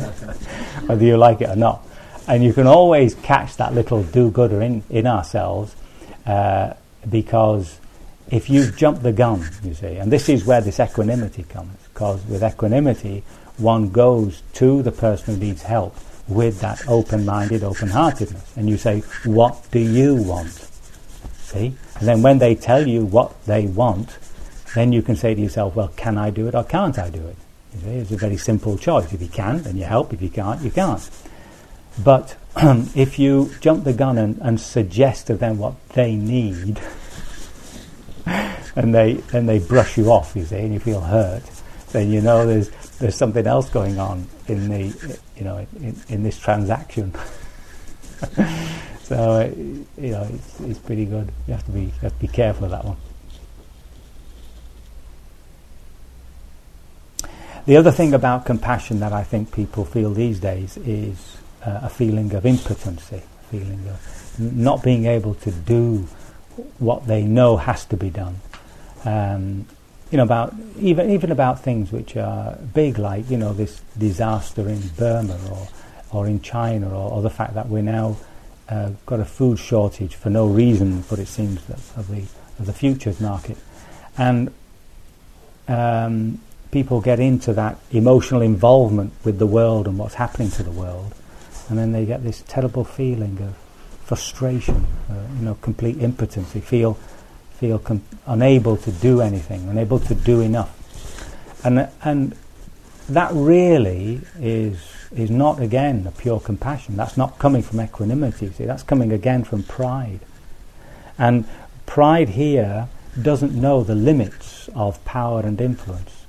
[0.87, 1.81] whether, you like it or not.
[2.27, 5.75] And you can always catch that little do-gooder in, in ourselves
[6.25, 6.73] uh,
[7.09, 7.79] because
[8.29, 12.25] if you jump the gun, you see, and this is where this equanimity comes, because
[12.25, 13.23] with equanimity,
[13.57, 15.95] one goes to the person who needs help
[16.27, 18.57] with that open-minded, open-heartedness.
[18.57, 20.67] And you say, what do you want?
[21.43, 21.75] See?
[21.99, 24.17] And then when they tell you what they want,
[24.75, 27.25] then you can say to yourself, well, can I do it or can't I do
[27.25, 27.37] it?
[27.83, 29.11] It's a very simple choice.
[29.13, 30.13] If you can, then you help.
[30.13, 31.09] If you can't, you can't.
[32.03, 32.35] But
[32.95, 36.79] if you jump the gun and, and suggest to them what they need,
[38.25, 41.43] and they then they brush you off, you see, and you feel hurt,
[41.91, 46.23] then you know there's there's something else going on in the you know in, in
[46.23, 47.13] this transaction.
[49.03, 51.31] so uh, you know it's, it's pretty good.
[51.47, 52.97] You have to be you have to be careful of that one.
[57.65, 61.89] The other thing about compassion that I think people feel these days is uh, a
[61.89, 66.07] feeling of impotency, a feeling of not being able to do
[66.77, 68.39] what they know has to be done.
[69.03, 69.65] Um,
[70.11, 74.69] you know, about even even about things which are big, like you know this disaster
[74.69, 75.67] in Burma or
[76.11, 78.15] or in China, or, or the fact that we're now
[78.69, 82.21] uh, got a food shortage for no reason, but it seems that of the
[82.59, 83.57] of the futures market,
[84.19, 84.53] and
[85.67, 86.39] um,
[86.75, 91.15] people get into that emotional involvement with the world and what's happening to the world,
[91.69, 93.55] and then they get this terrible feeling of
[94.03, 96.51] frustration, uh, you know, complete impotence.
[96.51, 96.97] They feel
[97.61, 100.75] feel com- unable to do anything, unable to do enough.
[101.63, 102.35] And, and
[103.07, 104.77] that really is,
[105.15, 106.97] is not, again, a pure compassion.
[106.97, 110.19] That's not coming from equanimity, see, that's coming again from pride.
[111.17, 111.45] And
[111.85, 112.89] pride here
[113.21, 116.24] doesn't know the limits of power and influence.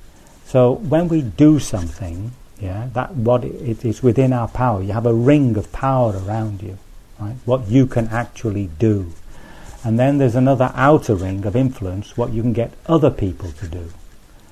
[0.47, 4.81] So when we do something, yeah, that what it is within our power.
[4.81, 6.77] You have a ring of power around you,
[7.19, 7.35] right?
[7.43, 9.11] What you can actually do.
[9.83, 13.67] And then there's another outer ring of influence, what you can get other people to
[13.67, 13.91] do.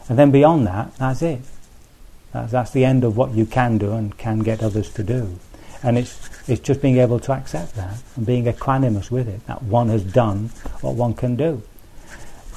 [0.10, 1.39] And then beyond that, that's it.
[2.34, 5.39] That's, that's the end of what you can do and can get others to do.
[5.81, 9.63] And it's, it's just being able to accept that and being equanimous with it, that
[9.63, 10.49] one has done
[10.81, 11.62] what one can do.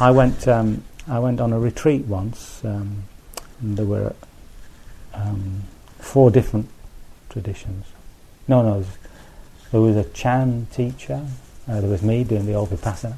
[0.00, 3.04] I went, um, I went on a retreat once, um,
[3.60, 4.14] there were
[5.14, 5.62] um,
[5.98, 6.68] four different
[7.28, 7.86] traditions.
[8.46, 8.84] No, no,
[9.70, 11.26] There was a Chan teacher.
[11.68, 13.16] Uh, there was me doing the old Vipassana.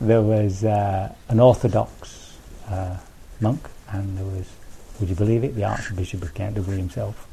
[0.00, 2.36] There was uh, an Orthodox
[2.68, 2.96] uh,
[3.40, 4.46] monk, and there was,
[5.00, 7.26] would you believe it, the Archbishop of Canterbury himself.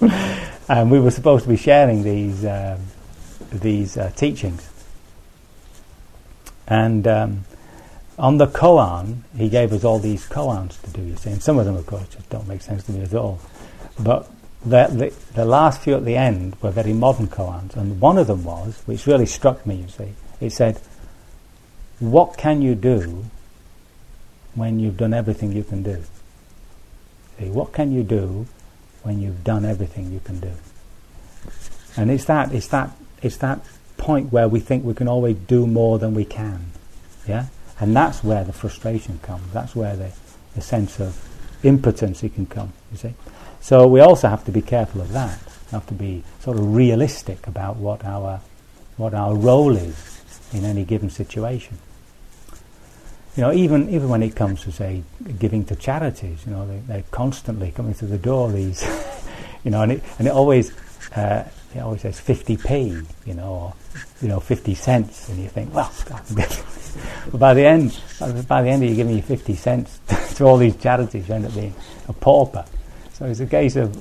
[0.68, 2.80] and we were supposed to be sharing these um,
[3.52, 4.68] these uh, teachings.
[6.66, 7.44] And um,
[8.18, 11.58] on the koan, he gave us all these koans to do, you see, and some
[11.58, 13.40] of them, of course, just don't make sense to me at all.
[13.98, 14.28] But
[14.64, 18.26] the, the, the last few at the end were very modern koans, and one of
[18.26, 20.80] them was, which really struck me, you see, it said,
[21.98, 23.24] What can you do
[24.54, 26.02] when you've done everything you can do?
[27.38, 28.46] See, what can you do
[29.02, 30.52] when you've done everything you can do?
[31.96, 32.90] And it's that, it's that,
[33.22, 33.60] it's that
[33.96, 36.72] point where we think we can always do more than we can.
[37.26, 37.46] Yeah?
[37.80, 39.52] And that's where the frustration comes.
[39.52, 40.12] That's where the,
[40.54, 41.18] the sense of
[41.62, 43.14] impotency can come, you see.
[43.60, 45.38] So we also have to be careful of that.
[45.70, 48.40] We have to be sort of realistic about what our,
[48.96, 50.20] what our role is
[50.52, 51.78] in any given situation.
[53.36, 55.02] You know, even, even when it comes to, say,
[55.38, 58.82] giving to charities, you know, they, they're constantly coming through the door, these,
[59.64, 60.72] you know, and it, and it always,
[61.14, 63.74] uh, it always says 50p, you know, or,
[64.20, 65.92] you know, 50 cents, and you think, well,
[66.34, 67.98] but by the end,
[68.48, 70.00] by the end of you giving you 50 cents
[70.36, 71.74] to all these charities, you end up being
[72.08, 72.64] a pauper.
[73.12, 73.94] So it's a case of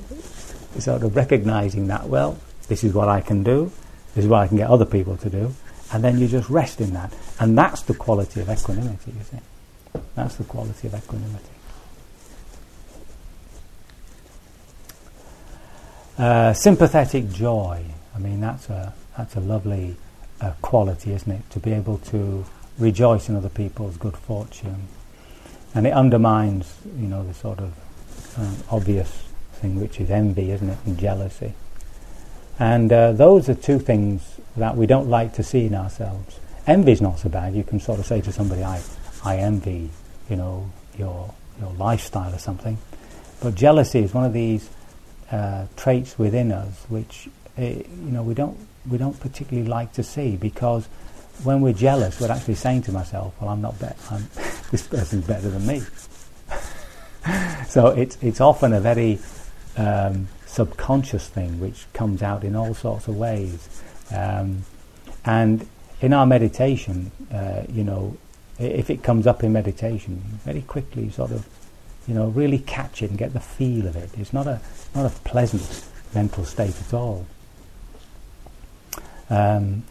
[0.79, 3.71] sort of recognizing that, well, this is what I can do,
[4.15, 5.53] this is what I can get other people to do,
[5.91, 7.13] and then you just rest in that.
[7.39, 10.01] And that's the quality of equanimity, you see.
[10.15, 11.58] That's the quality of equanimity.
[16.19, 17.81] Uh, sympathetic joy.
[18.13, 19.95] I mean, that's a that's a lovely
[20.41, 21.49] uh, quality, isn't it?
[21.51, 22.43] To be able to
[22.77, 24.89] rejoice in other people's good fortune,
[25.73, 27.73] and it undermines, you know, the sort of
[28.37, 29.09] um, obvious
[29.53, 31.53] thing, which is envy, isn't it, and jealousy.
[32.59, 36.37] And uh, those are two things that we don't like to see in ourselves.
[36.67, 37.55] Envy is not so bad.
[37.55, 38.81] You can sort of say to somebody, "I,
[39.23, 39.89] I envy,
[40.29, 42.77] you know, your your lifestyle or something."
[43.41, 44.69] But jealousy is one of these
[45.31, 48.57] uh, traits within us which uh, you know we don't
[48.89, 50.87] we don't particularly like to see because
[51.43, 54.17] when we're jealous we're actually saying to myself well I'm not better
[54.71, 55.81] this person's better than me.
[57.67, 59.19] So it's it's often a very
[59.77, 63.83] um, subconscious thing which comes out in all sorts of ways.
[64.11, 64.63] Um,
[65.25, 65.67] and
[66.01, 68.17] in our meditation uh, you know
[68.57, 71.45] if it comes up in meditation very quickly sort of
[72.09, 74.09] you know, really catch it and get the feel of it.
[74.17, 74.59] It's not a
[74.95, 77.27] not a pleasant mental state at all.
[79.29, 79.83] Um,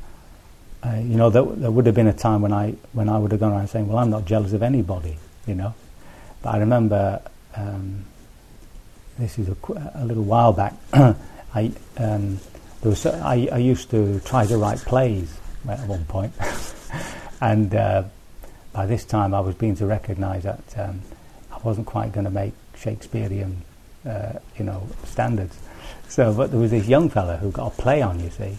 [0.85, 3.31] uh, you know, there, there, would have been a time when I when I would
[3.31, 5.75] have gone around saying, "Well, I'm not jealous of anybody," you know.
[6.43, 7.23] But I remember
[7.55, 8.05] um,
[9.17, 9.57] this is a,
[9.95, 10.75] a, little while back.
[10.93, 12.41] I um,
[12.81, 16.33] there was I, I, used to try to write plays at one point.
[17.41, 18.03] and uh,
[18.73, 21.03] by this time I was beginning to recognise that um,
[21.59, 23.63] I wasn't quite going to make Shakespearean,
[24.07, 25.59] uh, you know, standards.
[26.09, 28.57] So, but there was this young fella who got a play on, you see,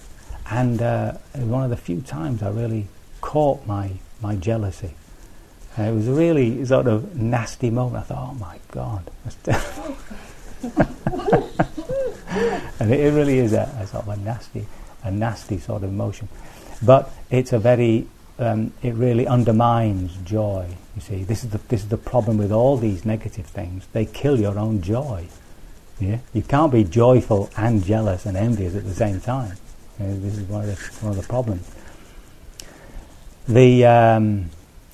[0.52, 2.88] and uh, it was one of the few times I really
[3.22, 4.94] caught my my jealousy.
[5.78, 8.04] And it was a really sort of nasty moment.
[8.04, 9.10] I thought, oh my God,
[12.80, 14.66] and it, it, really is a, a, sort of a nasty,
[15.04, 16.28] a nasty sort of emotion.
[16.82, 18.08] But it's a very
[18.40, 20.66] um, it really undermines joy.
[20.96, 23.86] You see, this is the this is the problem with all these negative things.
[23.92, 25.28] They kill your own joy.
[26.00, 29.58] Yeah, you can't be joyful and jealous and envious at the same time.
[30.00, 31.70] You know, this is one of the one of the problems.
[33.48, 34.50] The um,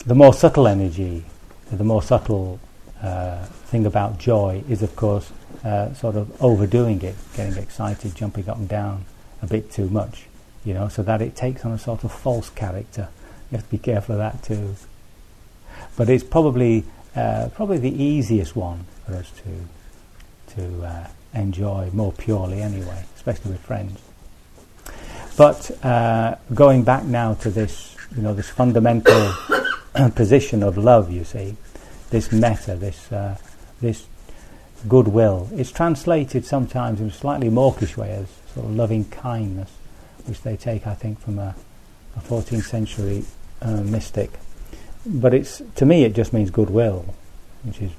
[0.05, 1.23] the more subtle energy,
[1.71, 2.60] the more subtle
[3.01, 5.31] uh, thing about joy is, of course,
[5.63, 9.05] uh, sort of overdoing it, getting excited, jumping up and down
[9.43, 10.25] a bit too much.
[10.63, 13.10] You know, so that it takes on a sort of false character
[13.51, 14.75] you have to be careful of that too.
[15.97, 16.84] But it's probably
[17.15, 23.51] uh, probably the easiest one for us to to uh, enjoy more purely anyway, especially
[23.51, 24.00] with friends.
[25.37, 29.33] But uh, going back now to this, you know, this fundamental
[30.15, 31.56] position of love, you see,
[32.10, 33.37] this metta, this uh,
[33.81, 34.06] this
[34.87, 35.50] goodwill.
[35.54, 39.71] It's translated sometimes in a slightly mawkish way as sort of loving kindness,
[40.25, 41.56] which they take, I think, from a
[42.16, 43.26] a 14th century
[43.62, 44.32] uh, mystic.
[45.06, 47.13] But it's to me, it just means goodwill,
[47.63, 47.92] which is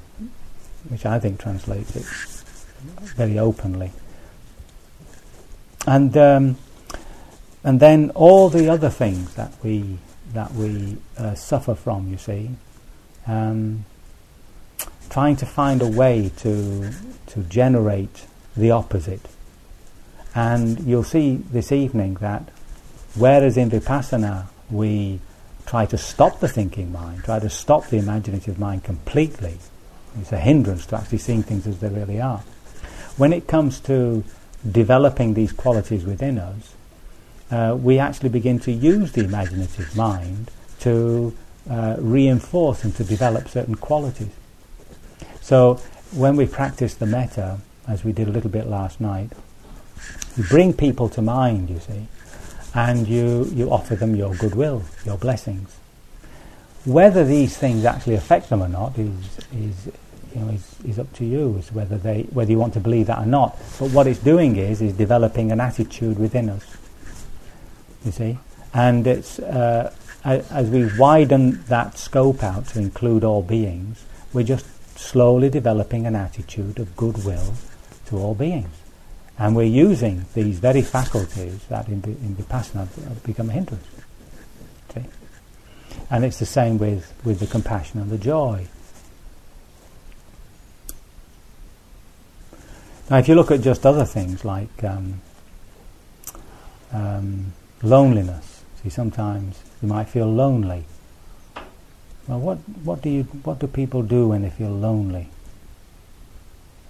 [0.89, 2.05] which I think translates it
[3.17, 3.93] very openly.
[5.87, 6.57] And um,
[7.63, 9.99] and then all the other things that we
[10.33, 12.51] that we uh, suffer from, you see,
[13.27, 13.85] um,
[15.11, 16.91] trying to find a way to
[17.29, 19.29] to generate the opposite
[20.37, 22.51] And you'll see this evening that
[23.17, 25.21] whereas in Vipassana we
[25.67, 29.59] try to stop the thinking mind, try to stop the imaginative mind completely,
[30.21, 32.43] it's a hindrance to actually seeing things as they really are.
[33.17, 34.25] When it comes to
[34.71, 36.75] developing these qualities within us,
[37.51, 40.51] uh, we actually begin to use the imaginative mind
[40.81, 41.37] to
[41.71, 44.33] uh, reinforce and to develop certain qualities.
[45.41, 45.81] So
[46.13, 49.31] when we practice the metta, as we did a little bit last night,
[50.37, 52.09] you bring people to mind, you see,
[52.77, 55.75] and you, you offer them your goodwill, your blessings.
[56.85, 59.87] Whether these things actually affect them or not is, is,
[60.35, 63.07] you know, is, is up to you, is whether, they, whether you want to believe
[63.07, 63.57] that or not.
[63.81, 66.77] But what it's doing is, is developing an attitude within us,
[68.05, 68.39] you see.
[68.75, 74.05] And it's, uh, as we widen that scope out to include all beings,
[74.35, 74.67] we're just
[74.99, 77.55] slowly developing an attitude of goodwill
[78.07, 78.69] to all beings.
[79.39, 82.89] And we're using these very faculties that in, in Vipassana
[83.23, 83.87] become hindrance.
[84.95, 85.05] See?
[86.11, 88.67] And it's the same with, with the compassion and the joy.
[93.11, 95.21] Now, if you look at just other things like um,
[96.93, 100.85] um, loneliness, see, sometimes you might feel lonely.
[102.27, 105.29] Well, what, what, do you, what do people do when they feel lonely?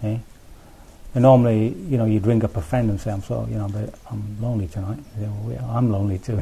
[0.02, 0.18] Eh?
[1.16, 3.70] And normally, you know, you'd ring up a friend and say, "I'm so, you know,
[4.10, 6.38] I'm lonely tonight." Say, well, yeah, I'm lonely too.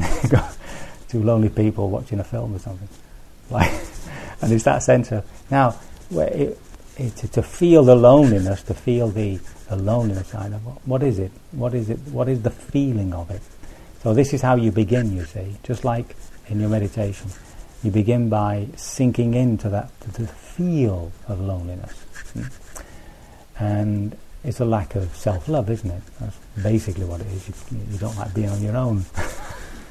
[1.08, 2.88] Two lonely people watching a film or something,
[3.50, 3.70] like,
[4.42, 5.76] and it's that sense of now,
[6.10, 6.58] it,
[6.98, 11.30] it, to feel the loneliness, to feel the, the loneliness side of what is it?
[11.52, 12.00] What is it?
[12.10, 13.42] What is the feeling of it?
[14.02, 15.16] So this is how you begin.
[15.16, 16.16] You see, just like
[16.48, 17.30] in your meditation,
[17.84, 21.92] you begin by sinking into that to the feel of loneliness,
[22.32, 22.42] hmm?
[23.64, 26.02] and it's a lack of self-love, isn't it?
[26.20, 27.48] That's basically what it is.
[27.48, 29.04] You, you don't like being on your own.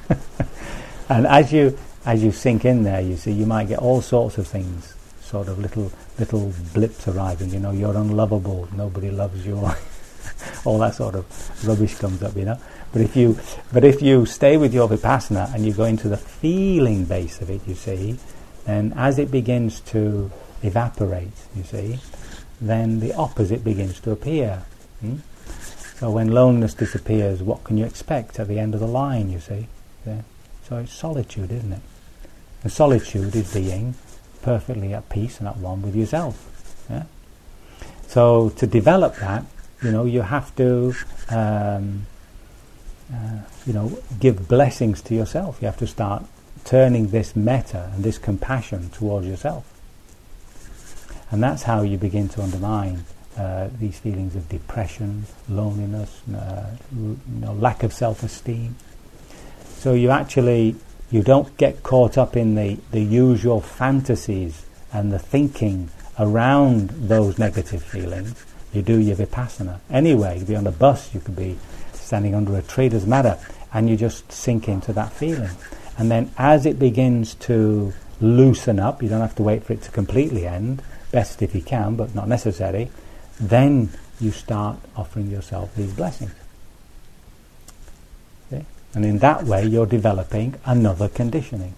[1.08, 1.76] and as you
[2.06, 5.48] as you sink in there, you see, you might get all sorts of things, sort
[5.48, 7.50] of little little blips arriving.
[7.50, 8.68] You know, you're unlovable.
[8.76, 9.56] Nobody loves you.
[10.64, 12.36] all that sort of rubbish comes up.
[12.36, 12.58] You know.
[12.92, 13.38] But if you
[13.72, 17.50] but if you stay with your vipassana and you go into the feeling base of
[17.50, 18.18] it, you see,
[18.66, 20.30] then as it begins to
[20.62, 21.98] evaporate, you see,
[22.68, 24.62] then the opposite begins to appear.
[25.00, 25.16] Hmm?
[25.98, 29.40] So when loneliness disappears, what can you expect at the end of the line, you
[29.40, 29.68] see?
[30.06, 30.22] Yeah?
[30.68, 31.80] So it's solitude, isn't it?
[32.62, 33.94] And solitude is being
[34.42, 36.86] perfectly at peace and at one with yourself.
[36.90, 37.04] Yeah?
[38.08, 39.44] So to develop that,
[39.82, 40.94] you know, you have to,
[41.30, 42.06] um,
[43.12, 45.58] uh, you know, give blessings to yourself.
[45.60, 46.24] You have to start
[46.64, 49.73] turning this metta and this compassion towards yourself.
[51.34, 53.04] And that's how you begin to undermine
[53.36, 58.76] uh, these feelings of depression, loneliness, uh, you know, lack of self-esteem.
[59.78, 60.76] So you actually
[61.10, 67.36] you don't get caught up in the, the usual fantasies and the thinking around those
[67.36, 68.46] negative feelings.
[68.72, 69.80] You do your vipassana.
[69.90, 71.58] Anyway, you could be on a bus, you could be
[71.94, 73.40] standing under a tree, doesn't matter.
[73.72, 75.50] And you just sink into that feeling.
[75.98, 79.82] And then as it begins to loosen up, you don't have to wait for it
[79.82, 80.80] to completely end,
[81.14, 82.90] best if you can, but not necessary,
[83.40, 83.88] then
[84.20, 86.34] you start offering yourself these blessings.
[88.52, 88.66] Okay?
[88.94, 91.74] And in that way, you're developing another conditioning.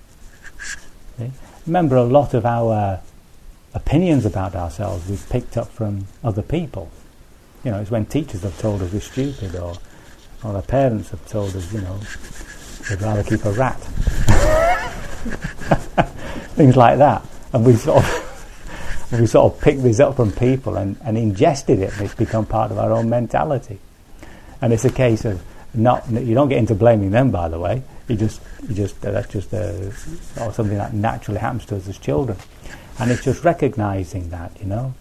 [1.14, 1.30] Okay?
[1.66, 3.00] Remember, a lot of our
[3.74, 6.90] opinions about ourselves we've picked up from other people.
[7.62, 9.74] You know, it's when teachers have told us we're stupid, or,
[10.44, 11.98] or our parents have told us, you know,
[12.88, 13.80] they'd rather keep a rat.
[16.56, 17.22] Things like that.
[17.52, 18.25] And we sort of
[19.12, 22.46] we sort of picked this up from people and, and ingested it, and it's become
[22.46, 23.78] part of our own mentality.
[24.60, 25.42] And it's a case of
[25.74, 27.82] not you don't get into blaming them, by the way.
[28.08, 29.90] You just you just uh, that's just uh,
[30.52, 32.38] something that naturally happens to us as children,
[32.98, 34.94] and it's just recognizing that, you know.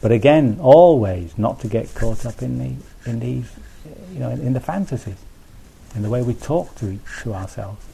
[0.00, 3.50] But again, always not to get caught up in the in these,
[4.12, 5.16] you know, in, in the fantasies,
[5.94, 7.84] in the way we talk to to ourselves.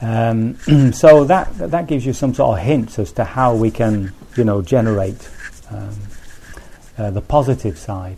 [0.00, 0.56] Um,
[0.92, 4.44] so that that gives you some sort of hints as to how we can, you
[4.44, 5.28] know, generate
[5.70, 5.94] um,
[6.96, 8.16] uh, the positive side.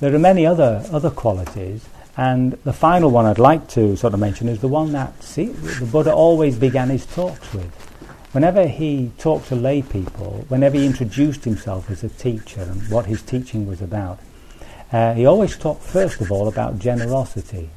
[0.00, 4.20] There are many other other qualities, and the final one I'd like to sort of
[4.20, 7.72] mention is the one that see, the Buddha always began his talks with.
[8.32, 13.04] Whenever he talked to lay people, whenever he introduced himself as a teacher and what
[13.04, 14.18] his teaching was about,
[14.90, 17.68] uh, he always talked first of all about generosity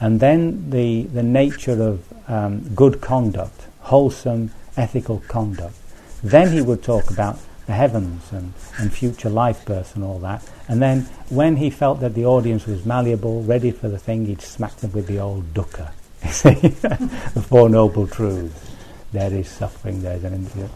[0.00, 5.74] and then the, the nature of um, good conduct, wholesome ethical conduct.
[6.22, 10.42] Then he would talk about the heavens and, and future life births and all that.
[10.68, 14.40] And then when he felt that the audience was malleable, ready for the thing, he'd
[14.40, 15.92] smack them with the old dukkha.
[17.34, 18.76] The Four Noble Truths.
[19.12, 20.68] There is suffering, there's an interview.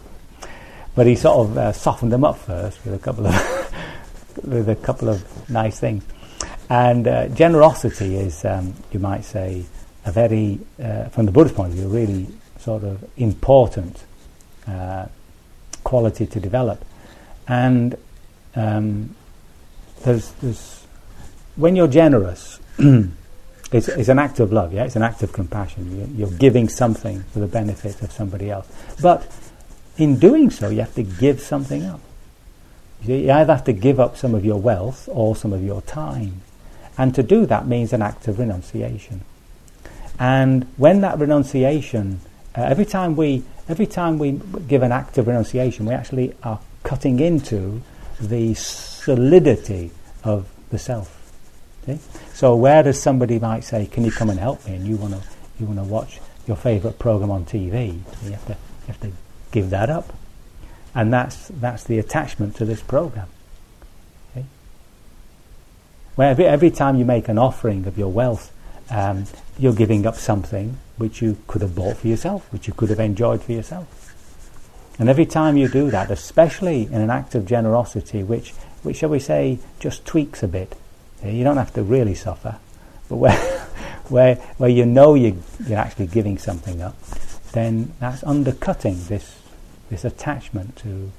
[0.94, 3.34] But he sort of uh, softened them up first with a couple of
[4.44, 6.04] with a couple of nice things.
[6.68, 9.64] And uh, generosity is, um, you might say,
[10.04, 12.26] a very, uh, from the Buddhist point of view, really
[12.58, 14.04] sort of important
[14.66, 15.06] uh,
[15.84, 16.84] quality to develop.
[17.48, 17.96] And
[18.54, 19.14] um,
[20.04, 20.84] there's, there's,
[21.56, 24.84] when you're generous, it's, it's, an act of love, yeah?
[24.84, 25.96] It's an act of compassion.
[25.96, 28.68] You're, you're giving something for the benefit of somebody else.
[29.00, 29.26] But
[29.96, 32.00] in doing so, you have to give something up.
[33.04, 36.42] You either have to give up some of your wealth or some of your time.
[36.96, 39.22] And to do that means an act of renunciation.
[40.18, 42.20] And when that renunciation,
[42.56, 46.60] uh, every time we every time we give an act of renunciation, we actually are
[46.82, 47.82] cutting into
[48.20, 49.90] the solidity
[50.22, 51.18] of the self.
[51.82, 51.98] Okay?
[52.34, 55.22] So whereas somebody might say, "Can you come and help me?" and you want to
[55.58, 59.12] you want to watch your favourite program on TV, you have to you have to
[59.50, 60.12] give that up,
[60.94, 63.28] and that's that's the attachment to this program.
[64.30, 64.46] Okay?
[66.16, 68.52] Where every, every time you make an offering of your wealth,
[68.90, 69.24] um,
[69.58, 73.00] you're giving up something which you could have bought for yourself, which you could have
[73.00, 73.98] enjoyed for yourself.
[74.98, 78.50] And every time you do that, especially in an act of generosity, which,
[78.82, 80.76] which shall we say, just tweaks a bit,
[81.24, 82.58] you don't have to really suffer,
[83.08, 83.38] but where,
[84.08, 87.00] where, where you know you, you're actually giving something up,
[87.52, 89.41] then that's undercutting this,
[89.92, 91.12] this attachment to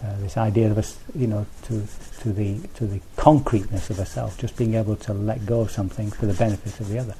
[0.00, 1.84] uh, this idea of us, you know, to
[2.20, 5.72] to the to the concreteness of a self, just being able to let go of
[5.72, 7.16] something for the benefit of the other.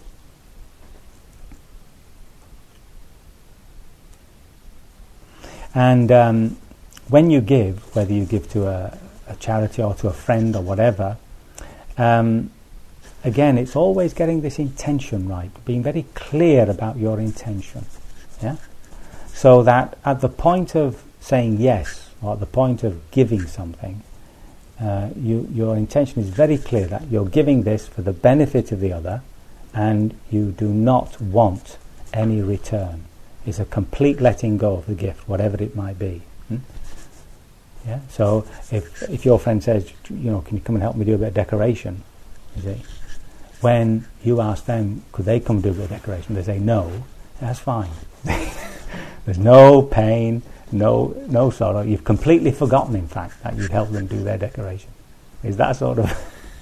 [5.74, 6.56] And um,
[7.08, 8.96] when you give, whether you give to a,
[9.26, 11.18] a, charity or to a friend or whatever,
[11.96, 12.50] um,
[13.22, 17.84] again, it's always getting this intention right, being very clear about your intention.
[18.42, 18.56] Yeah?
[19.38, 24.02] So that at the point of saying yes, or at the point of giving something,
[24.80, 28.80] uh, you, your intention is very clear that you're giving this for the benefit of
[28.80, 29.22] the other
[29.72, 31.78] and you do not want
[32.12, 33.04] any return.
[33.46, 36.22] It's a complete letting go of the gift, whatever it might be.
[36.48, 36.56] Hmm?
[37.86, 38.00] Yeah?
[38.08, 41.14] So if, if your friend says, you know, can you come and help me do
[41.14, 42.02] a bit of decoration?
[42.56, 42.82] You see?
[43.60, 46.34] When you ask them, could they come do a bit of decoration?
[46.34, 47.04] They say no,
[47.40, 47.90] that's fine.
[49.28, 50.40] There's no pain,
[50.72, 51.82] no, no sorrow.
[51.82, 54.88] You've completely forgotten, in fact, that you've helped them do their decoration.
[55.44, 56.10] Is that sort of,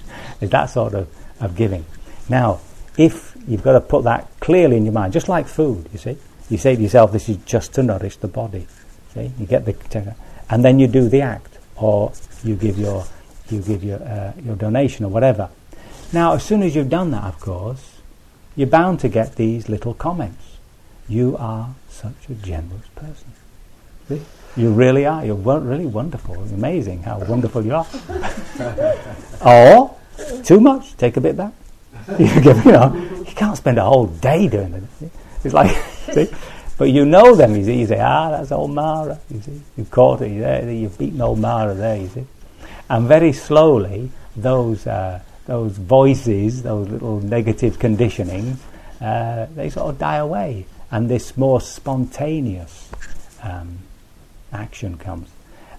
[0.41, 1.07] is that sort of,
[1.39, 1.85] of giving?
[2.27, 2.59] Now,
[2.97, 6.17] if you've got to put that clearly in your mind, just like food, you see,
[6.49, 8.67] you say to yourself, "This is just to nourish the body."
[9.13, 10.13] See, you get the,
[10.49, 12.11] and then you do the act, or
[12.43, 13.05] you give your,
[13.49, 15.47] you give your uh, your donation or whatever.
[16.11, 18.01] Now, as soon as you've done that, of course,
[18.57, 20.46] you're bound to get these little comments.
[21.09, 23.31] You are such a generous person.
[24.55, 25.25] You really are.
[25.25, 26.41] You're really wonderful.
[26.43, 27.87] It's Amazing how wonderful you are.
[29.45, 29.95] or
[30.43, 30.97] too much.
[30.97, 31.53] Take a bit back.
[32.19, 35.11] You, give, you know, you can't spend a whole day doing it.
[35.43, 35.75] It's like,
[36.13, 36.29] see?
[36.77, 37.79] But you know them, you see.
[37.79, 39.19] You say, ah, that's old Mara.
[39.29, 40.39] You see, you've caught it.
[40.39, 41.97] There, you've beaten old Mara there.
[41.97, 42.25] You see,
[42.89, 48.57] and very slowly those uh, those voices, those little negative conditionings,
[49.01, 52.89] uh, they sort of die away, and this more spontaneous.
[53.43, 53.79] Um,
[54.51, 55.29] action comes.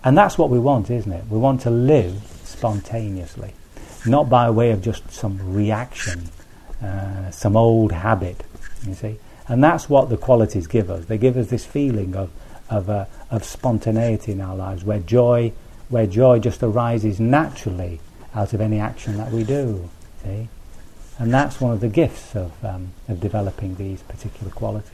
[0.05, 1.25] And that's what we want, isn't it?
[1.29, 3.53] We want to live spontaneously,
[4.07, 6.29] not by way of just some reaction,
[6.83, 8.45] uh, some old habit,
[8.87, 9.19] you see.
[9.49, 11.07] And that's what the qualities give us.
[11.07, 12.31] They give us this feeling of,
[12.71, 15.53] of, uh, of spontaneity in our lives, where joy,
[15.89, 18.01] where joy just arises naturally
[18.35, 19.89] out of any action that we do.
[20.23, 20.49] See?
[21.19, 24.93] And that's one of the gifts of, um, of developing these particular qualities.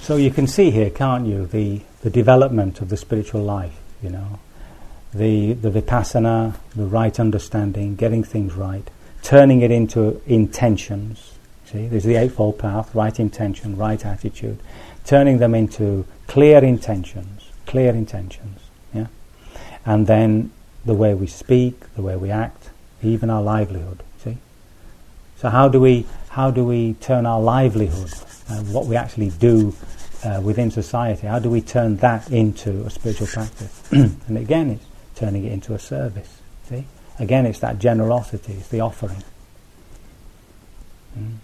[0.00, 4.10] So you can see here, can't you, the, the development of the spiritual life, you
[4.10, 4.40] know.
[5.12, 8.88] The, the vipassana, the right understanding, getting things right,
[9.22, 11.34] turning it into intentions.
[11.66, 14.60] See, there's the Eightfold Path, right intention, right attitude,
[15.04, 18.60] turning them into clear intentions, clear intentions,
[18.94, 19.06] yeah.
[19.84, 20.52] And then
[20.84, 22.70] the way we speak, the way we act,
[23.02, 24.02] even our livelihood.
[24.22, 24.38] See.
[25.38, 28.12] So how do we how do we turn our livelihood
[28.48, 29.74] and what we actually do
[30.24, 33.82] uh, within society, how do we turn that into a spiritual practice?
[33.92, 34.84] and again, it's
[35.20, 36.40] turning it into a service.
[36.68, 36.86] See?
[37.18, 39.22] Again, it's that generosity, it's the offering.
[41.16, 41.36] Mm.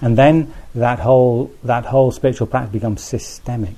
[0.00, 3.76] And then that whole, that whole spiritual practice becomes systemic.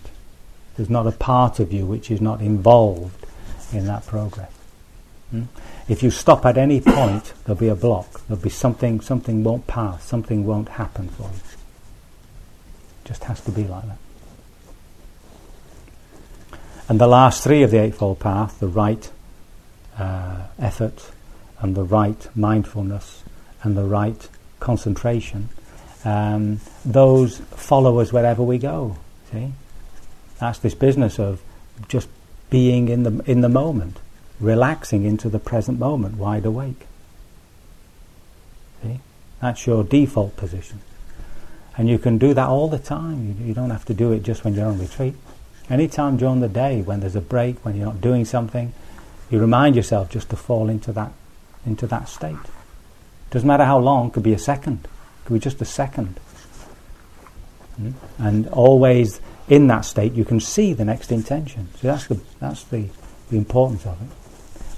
[0.76, 3.26] There's not a part of you which is not involved
[3.72, 4.52] in that progress.
[5.34, 5.48] Mm?
[5.88, 8.22] If you stop at any point, there'll be a block.
[8.28, 11.40] There'll be something, something won't pass, something won't happen for you.
[13.04, 13.98] Just has to be like that.
[16.89, 19.11] And the last three of the Eightfold Path, the right
[19.99, 21.11] uh, effort,
[21.61, 23.24] and the right mindfulness,
[23.62, 24.28] and the right
[24.61, 25.49] concentration,
[26.05, 28.97] um, those follow us wherever we go.
[29.32, 29.53] See?
[30.39, 31.43] That's this business of
[31.89, 32.09] just
[32.51, 33.99] being in the, in the moment,
[34.39, 36.87] relaxing into the present moment, wide awake.
[38.82, 39.01] See?
[39.41, 40.80] That's your default position.
[41.76, 43.26] And you can do that all the time.
[43.26, 45.14] You, you don't have to do it just when you're on retreat.
[45.68, 48.72] Anytime during the day, when there's a break, when you're not doing something,
[49.30, 51.12] you remind yourself just to fall into that,
[51.64, 52.36] into that state.
[53.30, 54.86] Doesn't matter how long, could be a second,
[55.24, 56.20] could be just a second.
[57.80, 57.94] Mm?
[58.18, 61.68] And always in that state, you can see the next intention.
[61.80, 62.88] So that's the that's the,
[63.30, 64.08] the importance of it.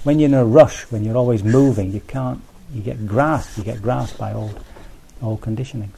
[0.03, 2.41] When you're in a rush, when you're always moving, you can't.
[2.73, 3.57] You get grasped.
[3.57, 4.63] You get grasped by old
[5.21, 5.97] old conditionings.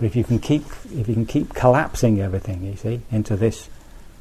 [0.00, 0.64] But if you can keep
[0.96, 3.68] if you can keep collapsing everything, you see, into this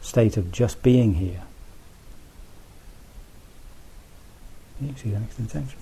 [0.02, 1.44] state of just being here,
[4.82, 5.80] you see the next intention.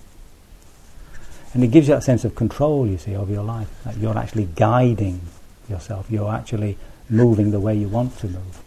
[1.52, 3.70] And it gives you that sense of control, you see, of your life.
[3.86, 5.20] That you're actually guiding
[5.68, 6.12] yourself.
[6.12, 6.78] You're actually
[7.10, 8.62] moving the way you want to move.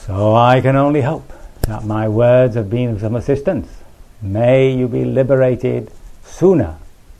[0.00, 1.32] So I can only hope
[1.62, 3.74] that my words have been of some assistance.
[4.20, 5.90] May you be liberated
[6.22, 6.76] sooner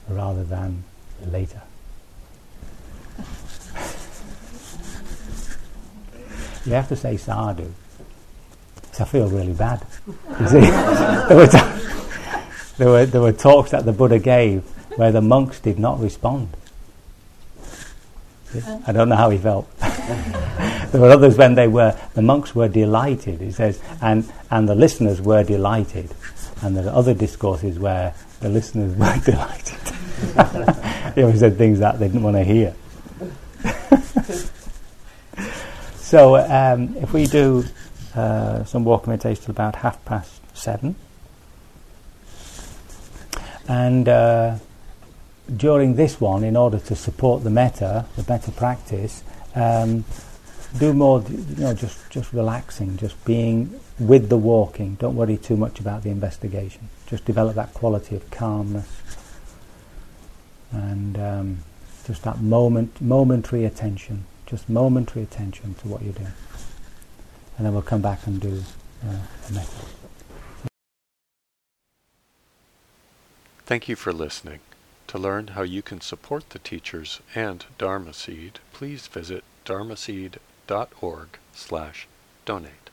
[0.09, 0.85] rather than
[1.27, 1.63] later.
[6.69, 7.73] you have to say sadhu.
[8.93, 9.85] So I feel really bad.
[10.41, 11.59] You see, there, were t-
[12.77, 14.65] there, were, there were talks that the Buddha gave
[14.97, 16.49] where the monks did not respond.
[18.87, 19.69] I don't know how he felt.
[19.79, 24.75] there were others when they were, the monks were delighted, he says, and, and the
[24.75, 26.11] listeners were delighted.
[26.63, 29.79] And there are other discourses where the listeners weren't delighted.
[31.15, 32.75] he always said things that they didn't want to hear.
[35.97, 37.65] so um, if we do
[38.15, 40.97] uh, some walking meditation about half past seven,
[43.69, 44.57] and uh,
[45.55, 49.23] during this one, in order to support the metta, the metta practice,
[49.55, 50.05] um,
[50.79, 54.95] do more, you know, just, just relaxing, just being with the walking.
[54.95, 56.89] Don't worry too much about the investigation.
[57.07, 58.89] Just develop that quality of calmness
[60.71, 61.59] and um,
[62.07, 66.33] just that moment, momentary attention, just momentary attention to what you're doing.
[67.57, 68.63] And then we'll come back and do
[69.07, 69.71] uh, the metta.
[73.67, 74.61] Thank you for listening.
[75.09, 82.07] To learn how you can support the teachers and Dharma Seed, please visit dharmaseed.org slash
[82.45, 82.88] donate.